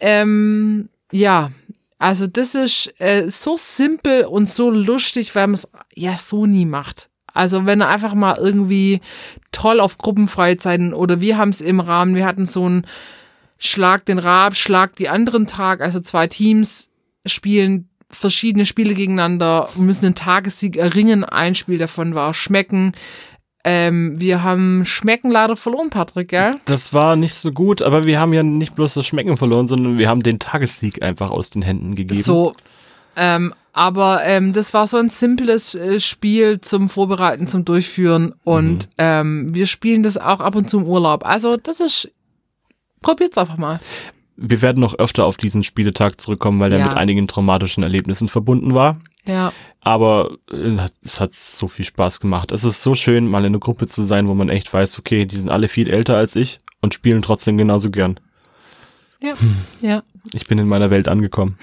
[0.00, 1.52] Ähm, ja,
[1.98, 6.66] also das ist äh, so simpel und so lustig, weil man es ja so nie
[6.66, 7.10] macht.
[7.38, 9.00] Also wenn er einfach mal irgendwie
[9.52, 12.86] toll auf Gruppenfreizeiten oder wir haben es im Rahmen, wir hatten so ein
[13.58, 16.90] Schlag den Rab, Schlag die anderen Tag, also zwei Teams
[17.26, 21.24] spielen verschiedene Spiele gegeneinander, müssen einen Tagessieg erringen.
[21.24, 22.92] Ein Spiel davon war Schmecken.
[23.64, 26.54] Ähm, wir haben Schmecken leider verloren, Patrick, gell?
[26.64, 29.98] Das war nicht so gut, aber wir haben ja nicht bloß das Schmecken verloren, sondern
[29.98, 32.22] wir haben den Tagessieg einfach aus den Händen gegeben.
[32.22, 32.54] So,
[33.18, 38.86] ähm, aber ähm, das war so ein simples äh, Spiel zum Vorbereiten, zum Durchführen und
[38.86, 38.92] Mhm.
[38.98, 41.24] ähm, wir spielen das auch ab und zu im Urlaub.
[41.26, 42.10] Also das ist,
[43.02, 43.78] probiert's einfach mal.
[44.36, 46.88] Wir werden noch öfter auf diesen Spieletag zurückkommen, weil der Ja.
[46.88, 48.98] mit einigen traumatischen Erlebnissen verbunden war.
[49.26, 52.50] Ja, Aber äh, es hat so viel Spaß gemacht.
[52.52, 55.24] Es ist so schön, mal in einer Gruppe zu sein, wo man echt weiß, okay,
[55.26, 58.18] die sind alle viel älter als ich und spielen trotzdem genauso gern.
[59.20, 59.34] ja,
[59.80, 60.02] ja.
[60.32, 61.58] Ich bin in meiner Welt angekommen.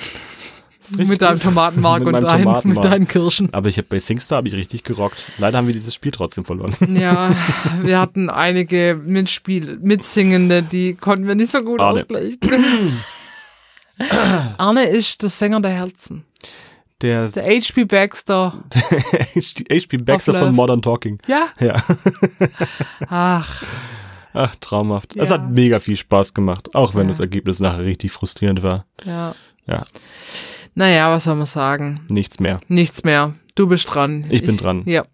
[0.98, 1.40] Mit deinem.
[1.40, 2.90] Tomatenmark Mit und dein, mit Tomatenmark.
[2.90, 3.54] deinen Kirschen.
[3.54, 5.26] Aber ich habe bei SingStar habe ich richtig gerockt.
[5.38, 6.76] Leider haben wir dieses Spiel trotzdem verloren.
[7.00, 7.36] Ja,
[7.82, 12.02] wir hatten einige Mitspiel, Mitsingende, die konnten wir nicht so gut Arne.
[12.02, 13.00] ausgleichen.
[14.58, 16.26] Arne ist der Sänger der Herzen.
[17.02, 17.86] Der, Der H.P.
[17.86, 18.64] Baxter.
[19.36, 20.52] HP Baxter von Love.
[20.54, 21.20] Modern Talking.
[21.28, 21.48] Ja.
[21.60, 21.82] Ja.
[23.10, 23.64] Ach,
[24.34, 25.16] Ach, traumhaft.
[25.16, 25.36] Es Ja.
[25.36, 27.08] hat mega viel Spaß gemacht, auch wenn Ja.
[27.10, 28.86] das Ergebnis nachher richtig frustrierend war.
[29.06, 29.36] ja.
[29.68, 29.84] Ja,
[30.76, 32.02] Naja, was soll man sagen?
[32.10, 32.60] nichts mehr.
[32.68, 33.34] Nichts mehr.
[33.56, 34.26] Du bist dran.
[34.30, 34.84] Ich bin dran.
[34.86, 35.06] Ja.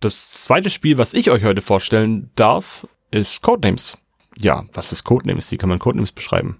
[0.00, 3.98] Das zweite Spiel, was ich euch heute vorstellen darf, ist Codenames.
[4.38, 5.50] Ja, was ist Codenames?
[5.50, 6.58] Wie kann man Codenames beschreiben?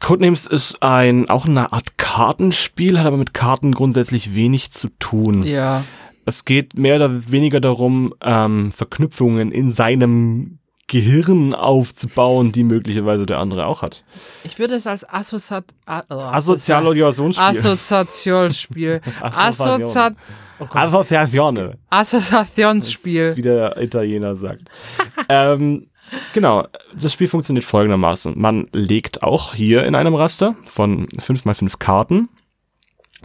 [0.00, 5.42] Codenames ist ein, auch eine Art Kartenspiel, hat aber mit Karten grundsätzlich wenig zu tun.
[5.44, 5.84] Ja.
[6.24, 10.57] Es geht mehr oder weniger darum, ähm, Verknüpfungen in seinem
[10.88, 14.04] Gehirn aufzubauen, die möglicherweise der andere auch hat.
[14.42, 17.46] Ich würde es als Assoziat A- äh, Assozialisationsspiel.
[17.46, 19.00] Assoziationsspiel.
[19.20, 20.14] Assoziat
[20.58, 20.64] oh.
[20.70, 23.36] Assoziatione, Assoziationsspiel.
[23.36, 24.70] wie der Italiener sagt.
[25.28, 25.88] ähm,
[26.32, 28.32] genau, das Spiel funktioniert folgendermaßen.
[28.38, 32.28] Man legt auch hier in einem Raster von 5 mal 5 Karten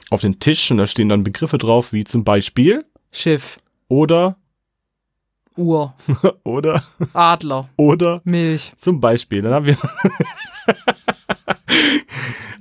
[0.10, 3.58] auf den Tisch und da stehen dann Begriffe drauf, wie zum Beispiel Schiff.
[3.88, 4.36] oder,
[5.58, 5.94] Uhr.
[6.44, 7.70] oder, Adler.
[7.78, 8.74] oder Milch.
[8.78, 9.78] Zum Beispiel, dann haben wir.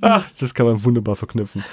[0.00, 1.64] Ach, das kann man wunderbar verknüpfen.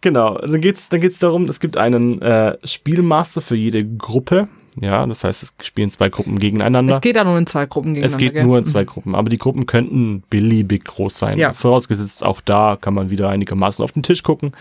[0.00, 4.48] Genau, dann geht's, dann geht's darum, es gibt einen äh, Spielmaster für jede Gruppe.
[4.80, 6.94] Ja, das heißt, es spielen zwei Gruppen gegeneinander.
[6.94, 8.14] Es geht ja nur in zwei Gruppen gegeneinander.
[8.14, 8.44] Es geht gell?
[8.44, 11.38] nur in zwei Gruppen, aber die Gruppen könnten beliebig groß sein.
[11.38, 11.52] Ja.
[11.52, 14.52] Vorausgesetzt, auch da kann man wieder einigermaßen auf den Tisch gucken.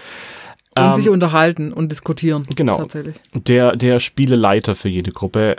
[0.85, 2.45] Und Ähm, sich unterhalten und diskutieren.
[2.55, 2.75] genau.
[2.77, 3.15] Tatsächlich.
[3.33, 5.57] Der, der Spieleleiter für jede Gruppe,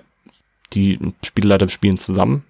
[0.74, 2.44] die Spieleleiter spielen zusammen.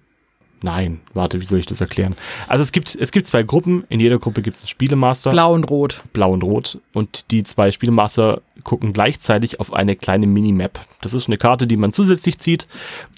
[0.61, 2.15] Nein, warte, wie soll ich das erklären?
[2.49, 5.53] Also es gibt, es gibt zwei Gruppen, in jeder Gruppe gibt es einen Spielemaster, Blau
[5.53, 6.03] und Rot.
[6.11, 10.79] blau und rot, und die zwei Spielemaster gucken gleichzeitig auf eine kleine Minimap.
[11.01, 12.67] Das ist eine Karte, die man zusätzlich zieht,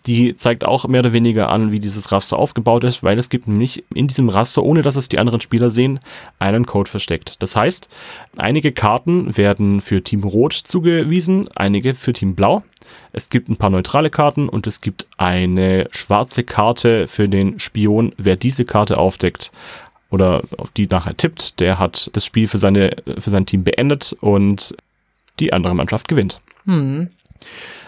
[0.06, 3.48] die zeigt auch mehr oder weniger an, wie dieses Raster aufgebaut ist, weil es gibt
[3.48, 6.00] nämlich in diesem Raster, ohne dass es die anderen Spieler sehen,
[6.40, 7.42] einen Code versteckt.
[7.42, 7.90] Das heißt,
[8.38, 12.64] einige Karten werden für Team Rot zugewiesen, einige für Team Blau.
[13.14, 18.14] Es gibt ein paar neutrale Karten und es gibt eine schwarze Karte für den Spion.
[18.18, 19.52] Wer diese Karte aufdeckt
[20.10, 24.16] oder auf die nachher tippt, der hat das Spiel für, seine, für sein Team beendet
[24.20, 24.76] und
[25.40, 26.42] die andere Mannschaft gewinnt.
[26.66, 27.10] Hm.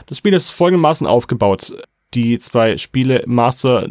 [0.05, 1.73] Das Spiel ist folgendermaßen aufgebaut.
[2.13, 3.89] Die zwei Spiele Master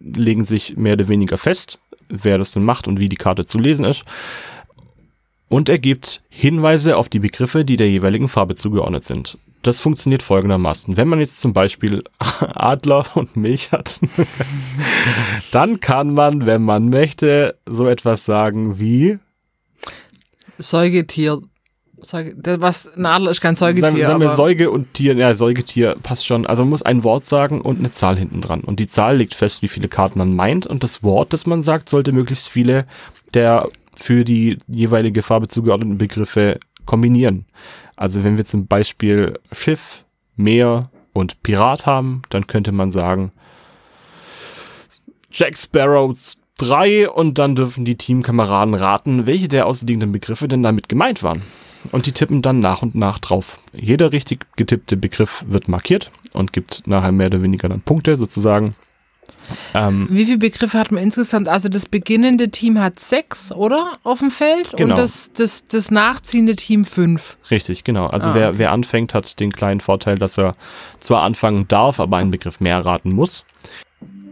[0.00, 3.58] legen sich mehr oder weniger fest, wer das denn macht und wie die Karte zu
[3.58, 4.04] lesen ist.
[5.48, 9.36] Und er gibt Hinweise auf die Begriffe, die der jeweiligen Farbe zugeordnet sind.
[9.60, 10.96] Das funktioniert folgendermaßen.
[10.96, 14.00] Wenn man jetzt zum Beispiel Adler und Milch hat,
[15.50, 19.18] dann kann man, wenn man möchte, so etwas sagen wie
[20.56, 21.42] Säugetier.
[22.02, 24.06] Säuge, was, ein Adler ist kein Sagen, Säugetier.
[24.06, 26.46] sagen wir aber Säuge und Tier, ja, Säugetier passt schon.
[26.46, 28.60] Also man muss ein Wort sagen und eine Zahl hinten dran.
[28.62, 30.66] Und die Zahl legt fest, wie viele Karten man meint.
[30.66, 32.86] Und das Wort, das man sagt, sollte möglichst viele
[33.34, 37.46] der für die jeweilige Farbe zugeordneten Begriffe kombinieren.
[37.96, 40.04] Also wenn wir zum Beispiel Schiff,
[40.36, 43.32] Meer und Pirat haben, dann könnte man sagen
[45.30, 50.88] Jack Sparrows 3 und dann dürfen die Teamkameraden raten, welche der ausliegenden Begriffe denn damit
[50.88, 51.42] gemeint waren.
[51.90, 53.58] Und die tippen dann nach und nach drauf.
[53.72, 58.74] Jeder richtig getippte Begriff wird markiert und gibt nachher mehr oder weniger dann Punkte sozusagen.
[59.74, 61.48] Ähm, Wie viele Begriffe hat man insgesamt?
[61.48, 63.92] Also das beginnende Team hat sechs, oder?
[64.04, 64.70] Auf dem Feld.
[64.76, 64.90] Genau.
[64.94, 67.36] Und das, das, das nachziehende Team fünf.
[67.50, 68.06] richtig, genau.
[68.06, 68.58] Also Ah, wer, okay.
[68.58, 70.54] wer anfängt, hat den kleinen Vorteil, dass er
[71.00, 73.44] zwar anfangen darf, aber einen Begriff mehr raten muss.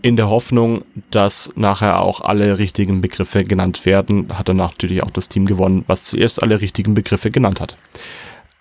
[0.03, 5.11] In der Hoffnung, dass nachher auch alle richtigen Begriffe genannt werden, hat dann natürlich auch
[5.11, 7.77] das Team gewonnen, was zuerst alle richtigen Begriffe genannt hat.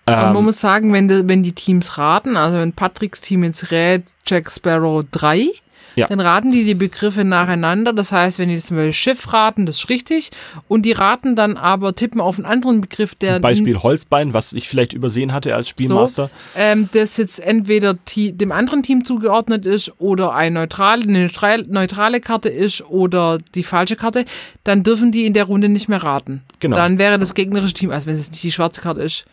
[0.06, 3.44] Und man Ähm, muss sagen, wenn, die, wenn die Teams raten, also wenn Patricks Team
[3.44, 5.48] jetzt rät Jack Sparrow 3,
[5.96, 6.06] Ja.
[6.06, 7.92] dann raten die die Begriffe nacheinander.
[7.92, 10.30] Das heißt, wenn die zum Beispiel Schiff raten, das ist richtig.
[10.68, 14.52] Und die raten dann aber, tippen auf einen anderen Begriff, der zum Beispiel Holzbein, was
[14.52, 16.30] ich vielleicht übersehen hatte als Spielmaster.
[16.54, 22.20] ähm, das jetzt entweder dem anderen Team zugeordnet ist oder eine neutrale, eine neutral- neutrale
[22.20, 24.24] Karte ist oder die falsche Karte,
[24.64, 26.42] dann dürfen die in der Runde nicht mehr raten.
[26.60, 26.76] Genau.
[26.76, 29.24] Dann wäre das gegnerische Team, also wenn es nicht die schwarze Karte ist,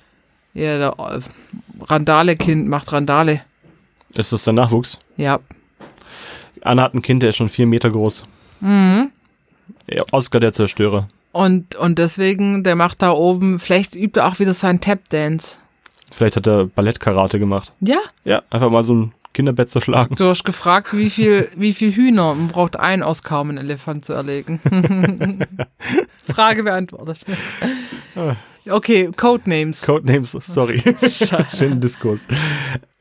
[0.53, 1.19] ja, der äh,
[1.85, 3.41] Randale-Kind macht Randale.
[4.13, 4.99] Ist das der Nachwuchs?
[5.17, 5.39] Ja.
[6.67, 8.25] Anna hat ein Kind, der ist schon vier Meter groß.
[8.59, 9.11] Mhm.
[10.11, 11.07] Oscar der Zerstörer.
[11.31, 15.57] Und, und deswegen, der macht da oben, vielleicht übt er auch wieder seinen Tap-Dance.
[16.13, 17.73] Vielleicht hat er Ballettkarate gemacht.
[17.79, 20.15] Ja, Ja, einfach mal so ein Kinderbett zerschlagen.
[20.15, 24.03] Du hast gefragt, wie viel, wie viel Hühner man braucht ein aus kaum einen Elefant
[24.03, 24.59] zu erlegen.
[26.33, 27.19] Frage beantwortet.
[28.69, 29.85] Okay, Codenames.
[29.85, 30.81] Codenames, sorry.
[31.57, 32.27] Schönen Diskurs.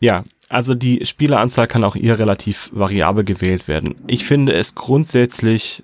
[0.01, 3.97] Ja, also die Spieleranzahl kann auch hier relativ variabel gewählt werden.
[4.07, 5.83] Ich finde es grundsätzlich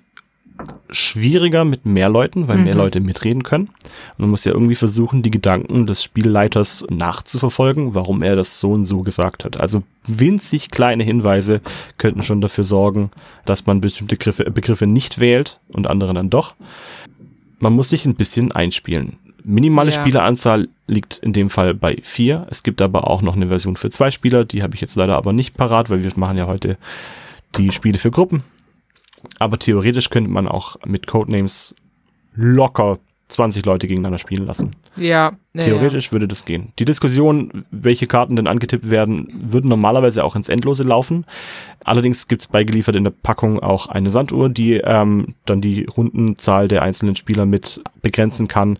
[0.89, 2.63] schwieriger mit mehr Leuten, weil mhm.
[2.65, 3.65] mehr Leute mitreden können.
[3.65, 8.71] Und man muss ja irgendwie versuchen, die Gedanken des Spielleiters nachzuverfolgen, warum er das so
[8.71, 9.59] und so gesagt hat.
[9.59, 11.61] Also winzig kleine Hinweise
[11.97, 13.11] könnten schon dafür sorgen,
[13.45, 16.55] dass man bestimmte Begriffe, Begriffe nicht wählt und andere dann doch.
[17.59, 19.19] Man muss sich ein bisschen einspielen.
[19.43, 19.99] Minimale ja.
[19.99, 22.47] Spieleranzahl liegt in dem Fall bei vier.
[22.49, 25.15] Es gibt aber auch noch eine Version für zwei Spieler, die habe ich jetzt leider
[25.15, 26.77] aber nicht parat, weil wir machen ja heute
[27.55, 28.43] die Spiele für Gruppen.
[29.39, 31.75] Aber theoretisch könnte man auch mit Codenames
[32.35, 34.71] locker 20 Leute gegeneinander spielen lassen.
[34.95, 35.31] Ja.
[35.53, 36.11] ja Theoretisch ja.
[36.11, 36.71] würde das gehen.
[36.77, 41.25] Die Diskussion, welche Karten denn angetippt werden, würden normalerweise auch ins Endlose laufen.
[41.83, 46.83] Allerdings gibt's beigeliefert in der Packung auch eine Sanduhr, die ähm, dann die Rundenzahl der
[46.83, 48.77] einzelnen Spieler mit begrenzen kann.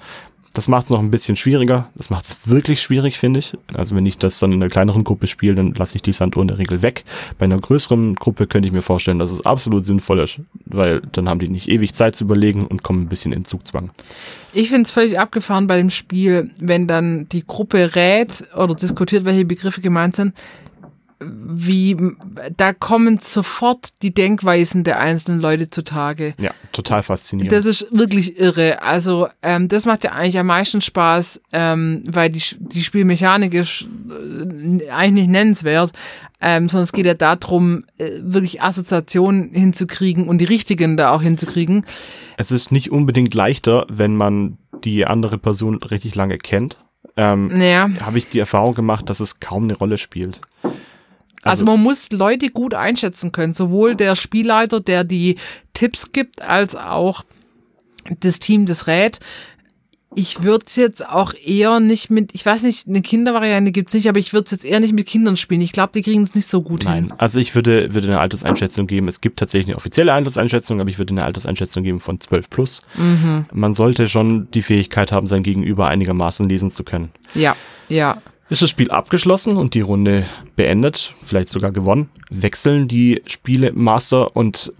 [0.53, 1.89] Das macht es noch ein bisschen schwieriger.
[1.95, 3.57] Das macht es wirklich schwierig, finde ich.
[3.73, 6.43] Also wenn ich das dann in einer kleineren Gruppe spiele, dann lasse ich die Sanduhr
[6.43, 7.03] in der Regel weg.
[7.39, 11.27] Bei einer größeren Gruppe könnte ich mir vorstellen, dass es absolut sinnvoll ist, weil dann
[11.27, 13.89] haben die nicht ewig Zeit zu überlegen und kommen ein bisschen in Zugzwang.
[14.53, 19.25] Ich finde es völlig abgefahren bei dem Spiel, wenn dann die Gruppe rät oder diskutiert,
[19.25, 20.33] welche Begriffe gemeint sind
[21.25, 21.97] wie
[22.57, 26.33] da kommen sofort die Denkweisen der einzelnen Leute zutage.
[26.37, 27.51] Ja, total faszinierend.
[27.51, 28.81] Das ist wirklich irre.
[28.81, 33.87] Also ähm, das macht ja eigentlich am meisten Spaß, ähm, weil die, die Spielmechanik ist
[34.09, 35.91] äh, eigentlich nicht nennenswert,
[36.41, 41.21] ähm, sondern es geht ja darum, äh, wirklich Assoziationen hinzukriegen und die richtigen da auch
[41.21, 41.85] hinzukriegen.
[42.37, 46.79] Es ist nicht unbedingt leichter, wenn man die andere Person richtig lange kennt.
[47.15, 47.89] Ähm, ja.
[48.01, 50.41] Habe ich die Erfahrung gemacht, dass es kaum eine Rolle spielt.
[51.43, 55.35] Also, also, man muss Leute gut einschätzen können, sowohl der Spielleiter, der die
[55.73, 57.23] Tipps gibt, als auch
[58.19, 59.19] das Team des Rät.
[60.15, 64.07] Ich würde es jetzt auch eher nicht mit, ich weiß nicht, eine Kindervariante gibt's nicht,
[64.07, 65.61] aber ich würde es jetzt eher nicht mit Kindern spielen.
[65.61, 67.05] Ich glaube, die kriegen es nicht so gut Nein.
[67.05, 67.13] hin.
[67.17, 69.07] Also ich würde, würde eine Alterseinschätzung geben.
[69.07, 72.83] Es gibt tatsächlich eine offizielle Alterseinschätzung, aber ich würde eine Alterseinschätzung geben von 12 plus.
[72.95, 73.45] Mhm.
[73.51, 77.09] Man sollte schon die Fähigkeit haben, sein Gegenüber einigermaßen lesen zu können.
[77.33, 77.55] Ja,
[77.89, 78.21] ja
[78.53, 84.71] ist das Spiel abgeschlossen und die Runde beendet, vielleicht sogar gewonnen, wechseln die Spielemaster und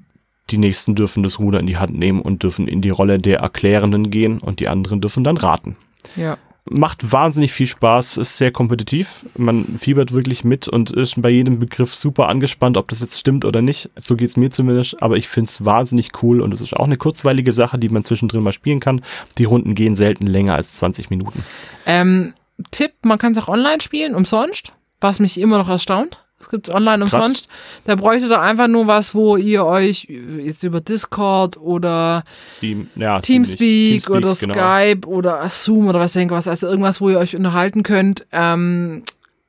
[0.52, 3.40] die nächsten dürfen das Ruder in die Hand nehmen und dürfen in die Rolle der
[3.40, 5.76] Erklärenden gehen und die anderen dürfen dann raten.
[6.16, 6.38] Ja.
[6.70, 9.26] Macht wahnsinnig viel Spaß, ist sehr kompetitiv.
[9.36, 13.44] Man fiebert wirklich mit und ist bei jedem Begriff super angespannt, ob das jetzt stimmt
[13.44, 13.90] oder nicht.
[13.96, 15.02] So geht's mir zumindest.
[15.02, 18.44] Aber ich find's wahnsinnig cool und es ist auch eine kurzweilige Sache, die man zwischendrin
[18.44, 19.02] mal spielen kann.
[19.40, 21.44] Die Runden gehen selten länger als 20 Minuten.
[21.86, 22.34] Ähm,
[22.72, 26.20] Tipp, man kann es auch online spielen, umsonst, was mich immer noch erstaunt.
[26.40, 27.14] Es gibt online Krass.
[27.14, 27.48] umsonst.
[27.86, 33.20] Da bräuchte ihr einfach nur was, wo ihr euch jetzt über Discord oder Steam, ja,
[33.20, 34.54] Teamspeak, Teamspeak, oder genau.
[34.54, 38.26] Skype oder Zoom oder was was, also irgendwas, wo ihr euch unterhalten könnt.
[38.32, 39.04] Ähm,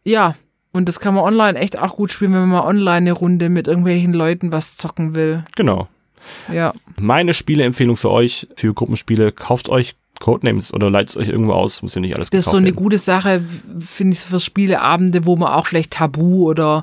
[0.04, 0.36] ja,
[0.72, 3.48] und das kann man online echt auch gut spielen, wenn man mal online eine Runde
[3.48, 5.44] mit irgendwelchen Leuten was zocken will.
[5.56, 5.88] Genau.
[6.50, 6.72] Ja.
[6.98, 11.82] Meine Spieleempfehlung für euch, für Gruppenspiele, kauft euch Codenames oder leitet es euch irgendwo aus,
[11.82, 12.76] muss ja nicht alles Das ist so eine werden.
[12.76, 13.44] gute Sache,
[13.78, 16.82] finde ich, für Spieleabende, wo man auch vielleicht Tabu oder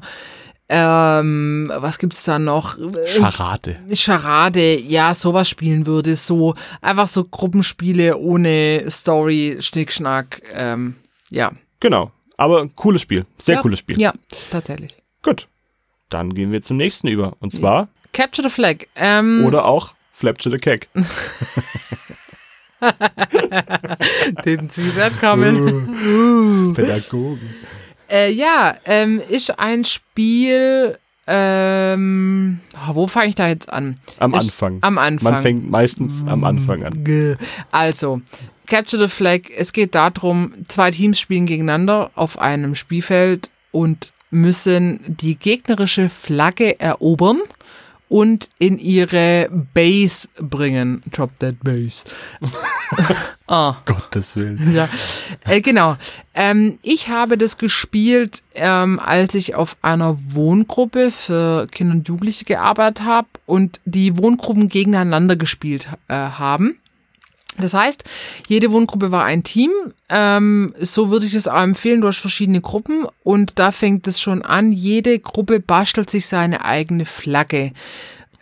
[0.69, 2.77] ähm, was gibt's da noch?
[3.07, 3.79] Charade.
[3.93, 6.15] Charade, ja, sowas spielen würde.
[6.15, 10.97] So einfach so Gruppenspiele ohne Story, Schnickschnack, ähm,
[11.31, 11.51] ja.
[11.79, 12.11] Genau.
[12.37, 13.25] Aber cooles Spiel.
[13.39, 13.99] Sehr ja, cooles Spiel.
[13.99, 14.13] Ja,
[14.51, 14.95] tatsächlich.
[15.23, 15.47] Gut.
[16.09, 17.33] Dann gehen wir zum nächsten über.
[17.39, 18.85] Und zwar Capture the Flag.
[18.95, 20.87] Ähm, oder auch Flapture the Cake.
[24.43, 25.55] Didn't see that coming.
[25.57, 27.49] Uh, Pädagogen.
[28.09, 30.97] Äh, ja, ähm, ist ein Spiel.
[31.27, 32.59] Ähm,
[32.91, 33.95] wo fange ich da jetzt an?
[34.19, 34.79] Am ist, Anfang.
[34.81, 35.33] Am Anfang.
[35.33, 37.37] Man fängt meistens am Anfang an.
[37.69, 38.21] Also,
[38.65, 39.41] Capture the Flag.
[39.55, 46.79] Es geht darum, zwei Teams spielen gegeneinander auf einem Spielfeld und müssen die gegnerische Flagge
[46.79, 47.41] erobern
[48.11, 51.01] und in ihre Base bringen.
[51.11, 52.03] Drop that Base.
[53.47, 53.77] ah.
[53.85, 54.75] Gottes Willen.
[54.75, 54.89] Ja,
[55.45, 55.95] äh, genau.
[56.33, 62.43] Ähm, ich habe das gespielt, ähm, als ich auf einer Wohngruppe für Kinder und Jugendliche
[62.43, 66.79] gearbeitet habe und die Wohngruppen gegeneinander gespielt äh, haben.
[67.61, 68.03] Das heißt,
[68.47, 69.71] jede Wohngruppe war ein Team.
[70.09, 72.01] Ähm, so würde ich es auch empfehlen.
[72.01, 74.71] Du hast verschiedene Gruppen und da fängt es schon an.
[74.71, 77.71] Jede Gruppe bastelt sich seine eigene Flagge.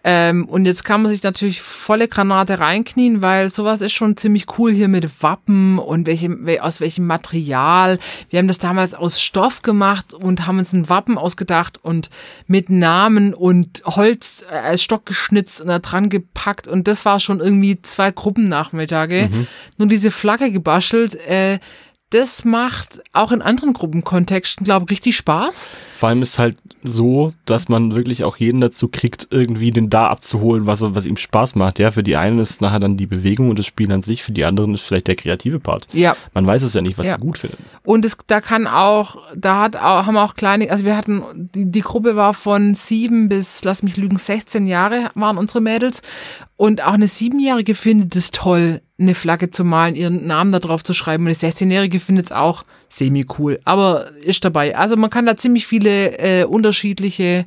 [0.04, 4.46] Ähm, und jetzt kann man sich natürlich volle Granate reinknien, weil sowas ist schon ziemlich
[4.58, 8.00] cool hier mit Wappen und welchem, aus welchem Material.
[8.30, 12.10] Wir haben das damals aus Stoff gemacht und haben uns ein Wappen ausgedacht und
[12.48, 16.68] mit Namen und Holz äh, als Stock geschnitzt und da dran gepackt.
[16.68, 19.30] Und das war schon irgendwie zwei Gruppennachmittage.
[19.32, 19.48] Mhm.
[19.78, 21.16] Nur diese Flagge gebastelt.
[21.16, 21.60] Äh,
[22.12, 25.68] das macht auch in anderen Gruppenkontexten, glaube ich, richtig Spaß.
[25.96, 30.08] Vor allem ist halt so, dass man wirklich auch jeden dazu kriegt, irgendwie den da
[30.08, 31.78] abzuholen, was, was ihm Spaß macht.
[31.78, 34.32] Ja, für die einen ist nachher dann die Bewegung und das Spiel an sich, für
[34.32, 35.88] die anderen ist vielleicht der kreative Part.
[35.94, 36.16] Ja.
[36.34, 37.14] Man weiß es ja nicht, was ja.
[37.14, 37.64] sie gut finden.
[37.84, 41.70] Und es, da kann auch, da hat auch, haben auch kleine, also wir hatten, die,
[41.70, 46.02] die Gruppe war von sieben bis, lass mich lügen, 16 Jahre waren unsere Mädels.
[46.56, 50.84] Und auch eine Siebenjährige findet es toll, eine Flagge zu malen, ihren Namen da drauf
[50.84, 51.26] zu schreiben.
[51.26, 54.76] Und eine 16-Jährige findet es auch semi-cool, aber ist dabei.
[54.76, 57.46] Also man kann da ziemlich viele äh, unterschiedliche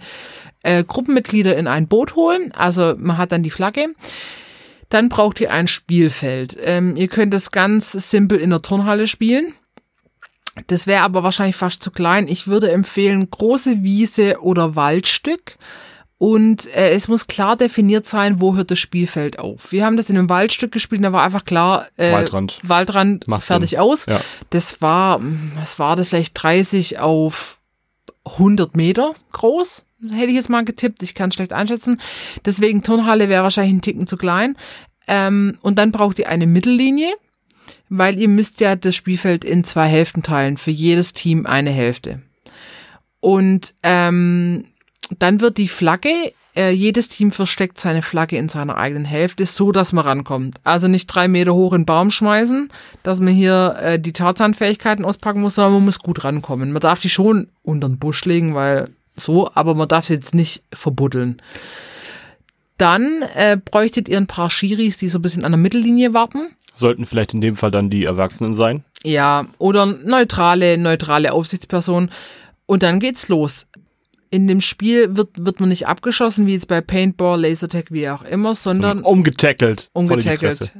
[0.62, 2.52] äh, Gruppenmitglieder in ein Boot holen.
[2.52, 3.88] Also man hat dann die Flagge.
[4.88, 6.56] Dann braucht ihr ein Spielfeld.
[6.62, 9.54] Ähm, ihr könnt das ganz simpel in der Turnhalle spielen.
[10.66, 12.28] Das wäre aber wahrscheinlich fast zu klein.
[12.28, 15.56] Ich würde empfehlen, große Wiese oder Waldstück.
[16.22, 19.72] Und äh, es muss klar definiert sein, wo hört das Spielfeld auf.
[19.72, 23.42] Wir haben das in einem Waldstück gespielt, da war einfach klar, äh, Waldrand, Waldrand Macht
[23.42, 23.80] fertig Sinn.
[23.80, 24.06] aus.
[24.06, 24.20] Ja.
[24.50, 25.20] Das war,
[25.56, 27.58] was war das, vielleicht 30 auf
[28.24, 31.02] 100 Meter groß, hätte ich jetzt mal getippt.
[31.02, 32.00] Ich kann es schlecht einschätzen.
[32.44, 34.56] Deswegen Turnhalle wäre wahrscheinlich ein Ticken zu klein.
[35.08, 37.12] Ähm, und dann braucht ihr eine Mittellinie,
[37.88, 40.56] weil ihr müsst ja das Spielfeld in zwei Hälften teilen.
[40.56, 42.22] Für jedes Team eine Hälfte.
[43.18, 44.66] Und ähm,
[45.18, 49.72] dann wird die Flagge, äh, jedes Team versteckt seine Flagge in seiner eigenen Hälfte, so
[49.72, 50.56] dass man rankommt.
[50.64, 52.70] Also nicht drei Meter hoch in den Baum schmeißen,
[53.02, 56.72] dass man hier äh, die Tarzan-Fähigkeiten auspacken muss, sondern man muss gut rankommen.
[56.72, 60.34] Man darf die schon unter den Busch legen, weil so, aber man darf sie jetzt
[60.34, 61.40] nicht verbuddeln.
[62.76, 66.48] Dann äh, bräuchtet ihr ein paar Schiris, die so ein bisschen an der Mittellinie warten.
[66.74, 68.84] Sollten vielleicht in dem Fall dann die Erwachsenen sein.
[69.04, 72.10] Ja, oder neutrale, neutrale Aufsichtsperson.
[72.66, 73.66] Und dann geht's los
[74.32, 78.22] in dem Spiel wird, wird man nicht abgeschossen, wie jetzt bei Paintball, Lasertag, wie auch
[78.22, 79.90] immer, sondern so umgetackelt.
[79.92, 80.72] Umgetackelt.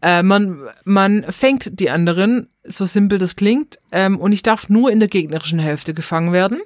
[0.00, 4.90] Äh, man, man fängt die anderen, so simpel das klingt, ähm, und ich darf nur
[4.90, 6.60] in der gegnerischen Hälfte gefangen werden.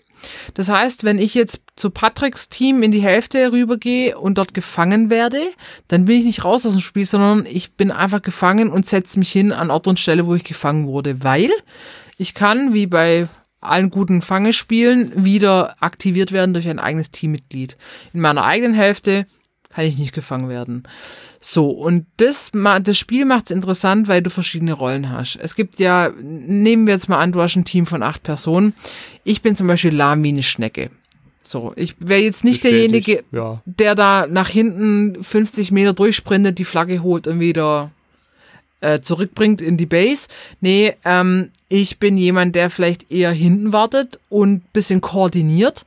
[0.54, 5.11] Das heißt, wenn ich jetzt zu Patricks Team in die Hälfte rübergehe und dort gefangen
[5.11, 5.40] werde,
[5.88, 9.18] dann bin ich nicht raus aus dem Spiel, sondern ich bin einfach gefangen und setze
[9.18, 11.50] mich hin an Ort und Stelle, wo ich gefangen wurde, weil
[12.16, 13.26] ich kann, wie bei
[13.62, 17.77] allen guten Fangespielen wieder aktiviert werden durch ein eigenes Teammitglied.
[18.12, 19.27] In meiner eigenen Hälfte
[19.70, 20.83] kann ich nicht gefangen werden.
[21.40, 25.37] So, und das, das Spiel macht es interessant, weil du verschiedene Rollen hast.
[25.37, 28.75] Es gibt ja, nehmen wir jetzt mal an, du hast ein Team von acht Personen.
[29.25, 30.90] Ich bin zum Beispiel lahm wie eine Schnecke.
[31.42, 33.62] So, ich wäre jetzt nicht Bestätigt, derjenige, ja.
[33.64, 37.90] der da nach hinten 50 Meter durchsprintet, die Flagge holt und wieder
[38.82, 40.28] äh, zurückbringt in die Base.
[40.60, 45.86] Nee, ähm, ich bin jemand, der vielleicht eher hinten wartet und bisschen koordiniert,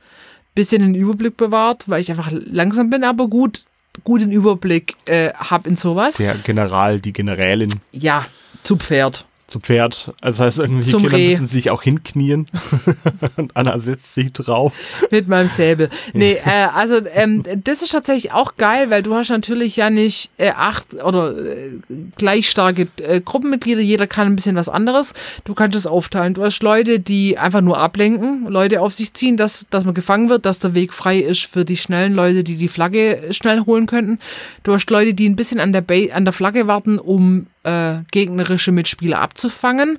[0.54, 3.64] bisschen den Überblick bewahrt, weil ich einfach langsam bin, aber gut,
[4.02, 6.16] gut den Überblick äh, hab in sowas.
[6.16, 7.70] Der General, die Generälin.
[7.92, 8.26] Ja,
[8.62, 10.12] zu Pferd zu Pferd.
[10.20, 11.30] Also das heißt, irgendwie Zum Kinder Reh.
[11.30, 12.46] müssen sich auch hinknien.
[13.36, 14.72] und Anna setzt sich drauf.
[15.10, 15.88] Mit meinem Säbel.
[16.12, 20.30] Nee, äh, also ähm, das ist tatsächlich auch geil, weil du hast natürlich ja nicht
[20.36, 21.70] äh, acht oder äh,
[22.16, 23.80] gleich starke äh, Gruppenmitglieder.
[23.80, 25.12] Jeder kann ein bisschen was anderes.
[25.44, 26.34] Du kannst es aufteilen.
[26.34, 30.28] Du hast Leute, die einfach nur ablenken, Leute auf sich ziehen, dass, dass man gefangen
[30.28, 33.86] wird, dass der Weg frei ist für die schnellen Leute, die die Flagge schnell holen
[33.86, 34.18] könnten.
[34.64, 38.04] Du hast Leute, die ein bisschen an der, ba an der Flagge warten, um äh,
[38.10, 39.98] gegnerische Mitspieler abzufangen.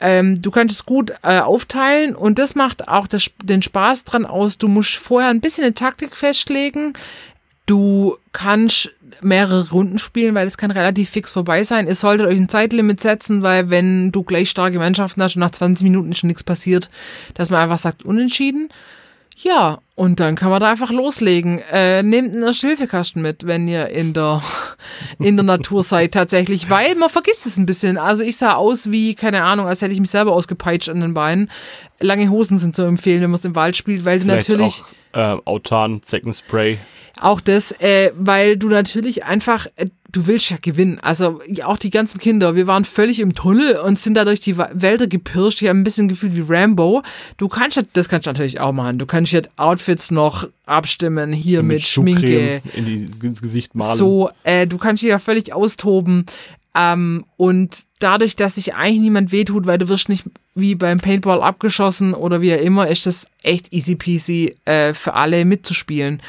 [0.00, 4.26] Ähm, du kannst es gut äh, aufteilen und das macht auch das, den Spaß dran
[4.26, 4.58] aus.
[4.58, 6.94] Du musst vorher ein bisschen eine Taktik festlegen.
[7.66, 8.90] Du kannst
[9.22, 11.86] mehrere Runden spielen, weil es kann relativ fix vorbei sein.
[11.86, 15.50] Ihr solltet euch ein Zeitlimit setzen, weil wenn du gleich starke Mannschaften hast und nach
[15.50, 16.90] 20 Minuten schon nichts passiert,
[17.34, 18.68] dass man einfach sagt, unentschieden.
[19.36, 21.60] Ja, und dann kann man da einfach loslegen.
[21.70, 24.42] Äh, nehmt einen Hilfekasten mit, wenn ihr in der,
[25.20, 27.96] in der Natur seid tatsächlich, weil man vergisst es ein bisschen.
[27.96, 31.14] Also ich sah aus wie, keine Ahnung, als hätte ich mich selber ausgepeitscht an den
[31.14, 31.48] Beinen.
[32.00, 34.82] Lange Hosen sind zu empfehlen, wenn man es im Wald spielt, weil du Vielleicht natürlich...
[35.12, 36.78] Auch, äh, Autan, Zeckenspray.
[37.20, 40.98] Auch das, äh, weil du natürlich einfach, äh, du willst ja gewinnen.
[41.00, 44.56] Also auch die ganzen Kinder, wir waren völlig im Tunnel und sind da durch die
[44.56, 45.60] Wälder gepirscht.
[45.60, 47.02] Ich habe ein bisschen gefühlt wie Rambo.
[47.36, 48.98] Du kannst das kannst du natürlich auch machen.
[48.98, 52.62] Du kannst jetzt Outfits noch abstimmen, hier mit, mit Schminke.
[52.74, 53.96] In die, ins Gesicht malen.
[53.96, 56.26] So, äh, du kannst dich ja völlig austoben.
[56.76, 61.42] Ähm, und dadurch, dass sich eigentlich niemand wehtut, weil du wirst nicht wie beim Paintball
[61.42, 66.22] abgeschossen oder wie auch immer, ist das echt easy peasy äh, für alle mitzuspielen.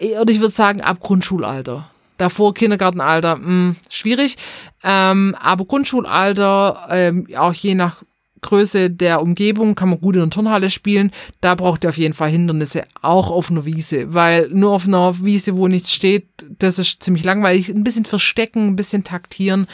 [0.00, 1.90] oder ich würde sagen, ab Grundschulalter.
[2.20, 4.36] Davor Kindergartenalter, mh, schwierig.
[4.82, 8.02] Ähm, aber Grundschulalter, ähm, auch je nach
[8.42, 11.12] Größe der Umgebung kann man gut in der Turnhalle spielen.
[11.40, 15.24] Da braucht ihr auf jeden Fall Hindernisse, auch auf einer Wiese, weil nur auf einer
[15.24, 16.26] Wiese, wo nichts steht,
[16.58, 17.70] das ist ziemlich langweilig.
[17.70, 19.66] Ein bisschen verstecken, ein bisschen taktieren.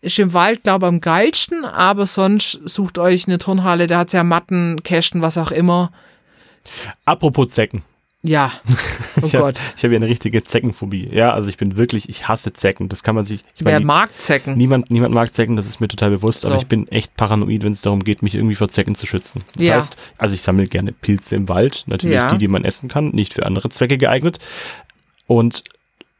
[0.00, 4.12] Ist im Wald, glaube ich, am geilsten, aber sonst sucht euch eine Turnhalle, da hat's
[4.12, 5.92] ja Matten, Kästen, was auch immer.
[7.04, 7.82] Apropos Zecken.
[8.22, 8.52] Ja.
[9.22, 9.60] Oh ich hab, Gott.
[9.76, 11.08] Ich habe ja eine richtige Zeckenphobie.
[11.12, 12.88] Ja, also ich bin wirklich, ich hasse Zecken.
[12.88, 13.44] Das kann man sich.
[13.56, 14.56] Ich Wer die- mag Zecken?
[14.56, 16.60] Niemand, niemand mag Zecken, das ist mir total bewusst, aber So.
[16.60, 19.42] ich bin echt paranoid, wenn es darum geht, mich irgendwie vor Zecken zu schützen.
[19.56, 19.74] Das Ja.
[19.74, 22.30] heißt, also ich sammle gerne Pilze im Wald, natürlich Ja.
[22.30, 24.38] die, die man essen kann, nicht für andere Zwecke geeignet.
[25.26, 25.64] Und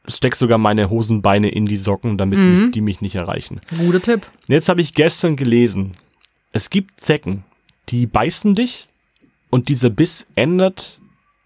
[0.08, 2.60] steck sogar meine Hosenbeine in die Socken, damit Mhm.
[2.64, 3.60] mich, die mich nicht erreichen.
[3.78, 4.26] Guter Tipp.
[4.48, 5.96] Jetzt habe ich gestern gelesen,
[6.52, 7.44] es gibt Zecken,
[7.88, 8.88] die beißen dich
[9.48, 11.00] und dieser Biss ändert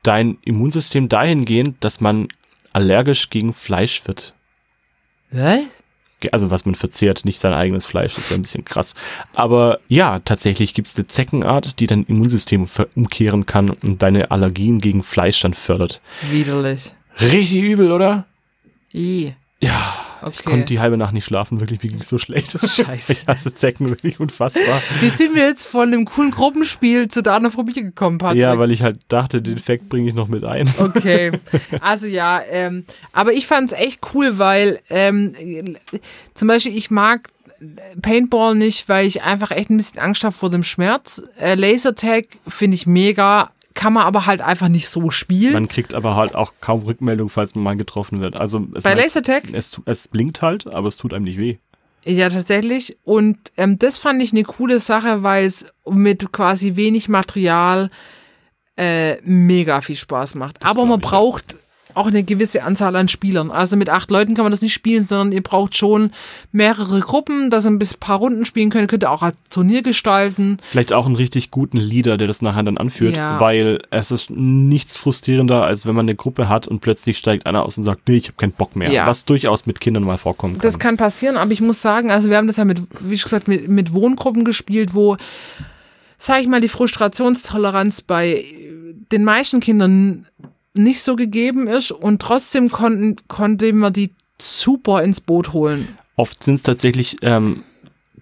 [0.04, 2.28] dein Immunsystem dahingehend, dass man
[2.72, 4.34] allergisch gegen Fleisch wird.
[5.30, 5.60] Was?
[6.32, 8.94] Also was man verzehrt, nicht sein eigenes Fleisch, das wäre ein bisschen krass.
[9.34, 14.78] Aber ja, tatsächlich gibt es eine Zeckenart, die dein Immunsystem umkehren kann und deine Allergien
[14.78, 16.00] gegen Fleisch dann fördert.
[16.30, 16.94] Widerlich.
[17.20, 18.24] Richtig übel, oder?
[18.94, 19.34] I.
[19.60, 19.94] Ja,
[20.24, 20.36] Okay.
[20.38, 22.50] ich konnte die halbe Nacht nicht schlafen, wirklich, mir ging's so schlecht.
[22.52, 23.12] Scheiße.
[23.24, 24.80] Ich hasse Zecken, wirklich unfassbar.
[25.00, 28.40] Wie sind wir jetzt von dem coolen Gruppenspiel zu der Anophobie gekommen, Patrick?
[28.40, 30.72] Ja, weil ich halt dachte, den Fact bringe ich noch mit ein.
[30.78, 31.32] Okay,
[31.80, 35.76] also ja, ähm, aber ich fand's echt cool, weil ähm,
[36.34, 37.28] zum Beispiel ich mag
[38.02, 41.22] Paintball nicht, weil ich einfach echt ein bisschen Angst habe vor dem Schmerz.
[41.38, 45.52] Äh, Lasertag finde ich mega, kann man aber halt einfach nicht so spielen.
[45.52, 48.38] Man kriegt aber halt auch kaum Rückmeldung, falls man mal getroffen wird.
[48.40, 49.42] Also es, Bei Lasertag?
[49.52, 51.58] es, es blinkt halt, aber es tut einem nicht weh.
[52.04, 52.96] Ja, tatsächlich.
[53.04, 57.90] Und ähm, das fand ich eine coole Sache, weil es mit quasi wenig Material
[58.76, 60.64] äh, mega viel Spaß macht.
[60.64, 61.56] Aber man braucht
[61.94, 63.50] auch eine gewisse Anzahl an Spielern.
[63.50, 66.10] Also mit acht Leuten kann man das nicht spielen, sondern ihr braucht schon
[66.52, 68.88] mehrere Gruppen, dass ihr ein paar Runden spielen könnt.
[68.88, 70.56] Könnt ihr auch als Turnier gestalten.
[70.62, 73.38] Vielleicht auch einen richtig guten Leader, der das nachher dann anführt, Ja.
[73.40, 77.64] weil es ist nichts frustrierender, als wenn man eine Gruppe hat und plötzlich steigt einer
[77.64, 78.90] aus und sagt, nee, ich habe keinen Bock mehr.
[78.90, 79.06] Ja.
[79.06, 80.62] Was durchaus mit Kindern mal vorkommen kann.
[80.62, 83.24] Das kann passieren, aber ich muss sagen, also wir haben das ja mit, wie schon
[83.30, 85.16] gesagt, mit, mit Wohngruppen gespielt, wo,
[86.18, 88.44] sag ich mal, die Frustrationstoleranz bei
[89.12, 90.26] den meisten Kindern
[90.74, 95.88] nicht so gegeben ist und trotzdem konnten, konnte man die super ins Boot holen.
[96.16, 97.64] Oft sind es tatsächlich ähm,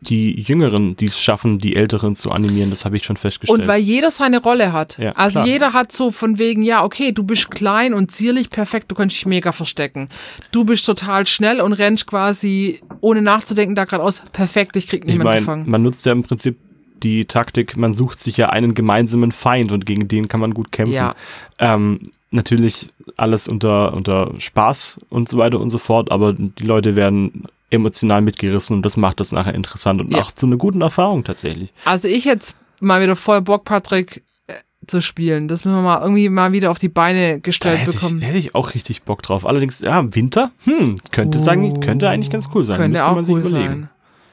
[0.03, 2.71] die Jüngeren, die es schaffen, die Älteren zu animieren.
[2.71, 3.61] Das habe ich schon festgestellt.
[3.61, 4.99] Und weil jeder seine Rolle hat.
[4.99, 5.47] Ja, also klar.
[5.47, 9.17] jeder hat so von wegen, ja, okay, du bist klein und zierlich, perfekt, du kannst
[9.17, 10.09] dich mega verstecken.
[10.51, 15.13] Du bist total schnell und rennst quasi, ohne nachzudenken, da geradeaus, perfekt, ich krieg ich
[15.13, 15.71] niemand meine, gefangen.
[15.71, 16.59] man nutzt ja im Prinzip
[17.03, 20.73] die Taktik, man sucht sich ja einen gemeinsamen Feind und gegen den kann man gut
[20.73, 20.95] kämpfen.
[20.95, 21.15] Ja.
[21.59, 22.01] Ähm,
[22.31, 27.45] natürlich alles unter, unter Spaß und so weiter und so fort, aber die Leute werden
[27.71, 30.21] emotional mitgerissen und das macht das nachher interessant und Ja.
[30.21, 31.73] auch zu einer guten Erfahrung tatsächlich.
[31.85, 34.55] Also ich jetzt mal wieder voll Bock, Patrick äh,
[34.87, 35.49] zu spielen.
[35.49, 38.21] Das müssen wir mal irgendwie mal wieder auf die Beine gestellt hätte ich, bekommen.
[38.21, 39.47] hätte ich auch richtig Bock drauf.
[39.47, 42.77] Allerdings, ja, Winter, hm, könnte sagen, könnte eigentlich ganz cool sein.
[42.77, 43.69] Könnte Müsste auch man sich cool überlegen.
[43.69, 43.89] sein.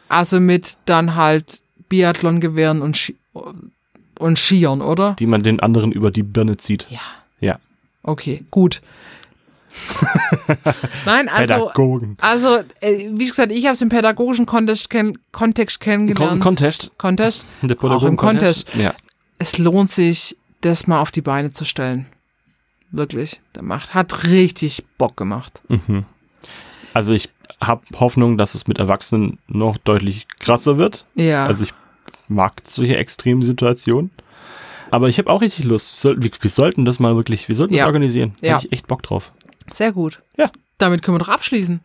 [0.10, 3.16] Also mit dann halt Biathlon-Gewehren und, Ski
[4.20, 5.16] und Skiern, oder?
[5.20, 6.88] Die man den anderen über die Birne zieht.
[6.90, 7.00] Ja.
[7.40, 7.60] Ja.
[8.04, 8.82] Okay, gut.
[11.06, 12.18] Nein, also, Pädagogen.
[12.20, 16.42] also äh, wie gesagt, ich habe es im pädagogischen Kontext, kenn Kontext Kon kennengelernt.
[16.42, 16.92] Contest.
[16.98, 17.46] Contest.
[17.62, 18.76] Der Auch im Pädagogen-Contest.
[18.76, 18.94] Ja.
[19.38, 22.08] Es lohnt sich, das mal auf die Beine zu stellen.
[22.92, 23.40] Wirklich.
[23.56, 25.62] Der macht, hat richtig Bock gemacht.
[25.70, 26.06] Mhm.
[26.94, 27.30] Also ich
[27.62, 31.06] habe Hoffnung, dass es mit Erwachsenen noch deutlich krasser wird.
[31.16, 31.46] Ja.
[31.46, 31.74] Also ich
[32.28, 34.12] mag solche extremen Situationen.
[34.92, 36.04] Aber ich habe auch richtig Lust.
[36.04, 37.82] Wir, wir sollten das mal wirklich, wir sollten Ja.
[37.84, 38.34] das organisieren.
[38.42, 38.54] Da Ja.
[38.56, 39.34] hab ich echt Bock drauf.
[39.72, 40.22] Sehr gut.
[40.38, 40.50] Ja.
[40.78, 41.82] Damit können wir doch abschließen.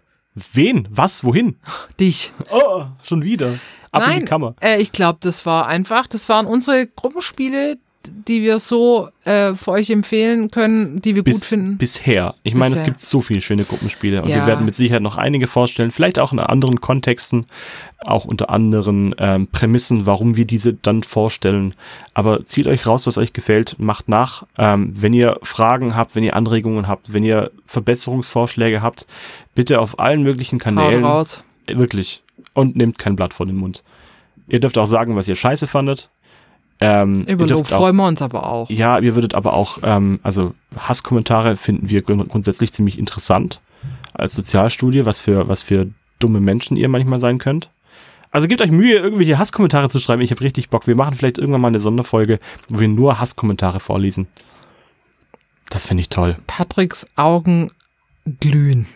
[0.52, 0.88] Wen?
[0.90, 1.22] Was?
[1.24, 1.56] Wohin?
[2.00, 2.32] Dich.
[2.50, 3.58] Oh, schon wieder.
[3.92, 4.54] Ab in die Nein, Kammer.
[4.60, 7.78] äh, ich glaube, das war einfach, das waren unsere Gruppenspiele,
[8.28, 11.76] die wir so äh, für euch empfehlen können, die wir gut Bis, finden.
[11.78, 12.34] bisher.
[12.42, 14.46] Ich meine, es gibt so viele schöne Gruppenspiele und wir Ja.
[14.46, 17.46] werden mit Sicherheit noch einige vorstellen, vielleicht auch in anderen Kontexten,
[18.00, 21.74] auch unter anderen ähm, Prämissen, warum wir diese dann vorstellen.
[22.12, 24.44] Aber zieht euch raus, was euch gefällt, macht nach.
[24.58, 29.06] Ähm, wenn ihr Fragen habt, wenn ihr Anregungen habt, wenn ihr Verbesserungsvorschläge habt,
[29.54, 31.04] bitte auf allen möglichen Haut Kanälen.
[31.04, 31.42] raus.
[31.66, 32.22] Äh, Wirklich.
[32.52, 33.82] Und nehmt kein Blatt vor den Mund.
[34.48, 36.10] Ihr dürft auch sagen, was ihr scheiße fandet.
[36.80, 38.68] Ähm, Über Lob freuen wir uns aber auch.
[38.68, 43.60] ja, ihr würdet aber auch, ähm, also Hasskommentare finden wir grund grundsätzlich ziemlich interessant
[44.12, 47.70] als Sozialstudie, was für, was für dumme Menschen ihr manchmal sein könnt.
[48.30, 50.20] Also gebt euch Mühe, irgendwelche Hasskommentare zu schreiben.
[50.22, 50.88] Ich habe richtig Bock.
[50.88, 54.26] Wir machen vielleicht irgendwann mal eine Sonderfolge, wo wir nur Hasskommentare vorlesen.
[55.70, 56.36] Das finde ich toll.
[56.48, 57.70] Patricks Augen
[58.40, 58.86] glühen.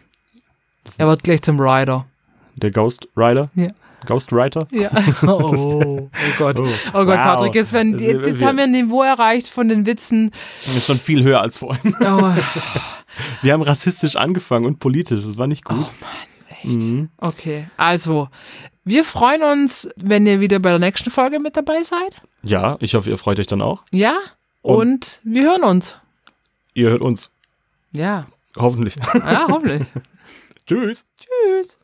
[0.96, 2.06] Er wird gleich zum Rider.
[2.56, 3.48] Der Ghost Rider?
[3.54, 3.68] Ja.
[4.06, 4.66] Ghost Writer?
[4.70, 4.90] Ja.
[5.22, 6.60] Oh, oh Gott.
[6.60, 7.24] Oh, Oh Gott, wow.
[7.24, 10.30] Patrick, jetzt, wenn, jetzt, jetzt haben wir ein Niveau erreicht von den Witzen.
[10.76, 11.94] Ist schon viel höher als vorhin.
[12.00, 12.32] Oh,
[13.42, 15.24] Wir haben rassistisch angefangen und politisch.
[15.24, 15.92] Das war nicht gut.
[16.64, 17.08] Mhm.
[17.18, 18.28] okay, also,
[18.84, 22.20] wir freuen uns, wenn ihr wieder bei der nächsten Folge mit dabei seid.
[22.42, 23.84] Ja, ich hoffe, ihr freut euch dann auch.
[23.92, 24.16] Ja?
[24.62, 25.98] Und wir hören uns.
[26.74, 27.30] Ihr hört uns.
[27.92, 28.26] Ja.
[28.56, 28.96] Hoffentlich.
[29.14, 29.82] Ja, hoffentlich.
[30.66, 31.06] Tschüss.
[31.16, 31.78] Tschüss.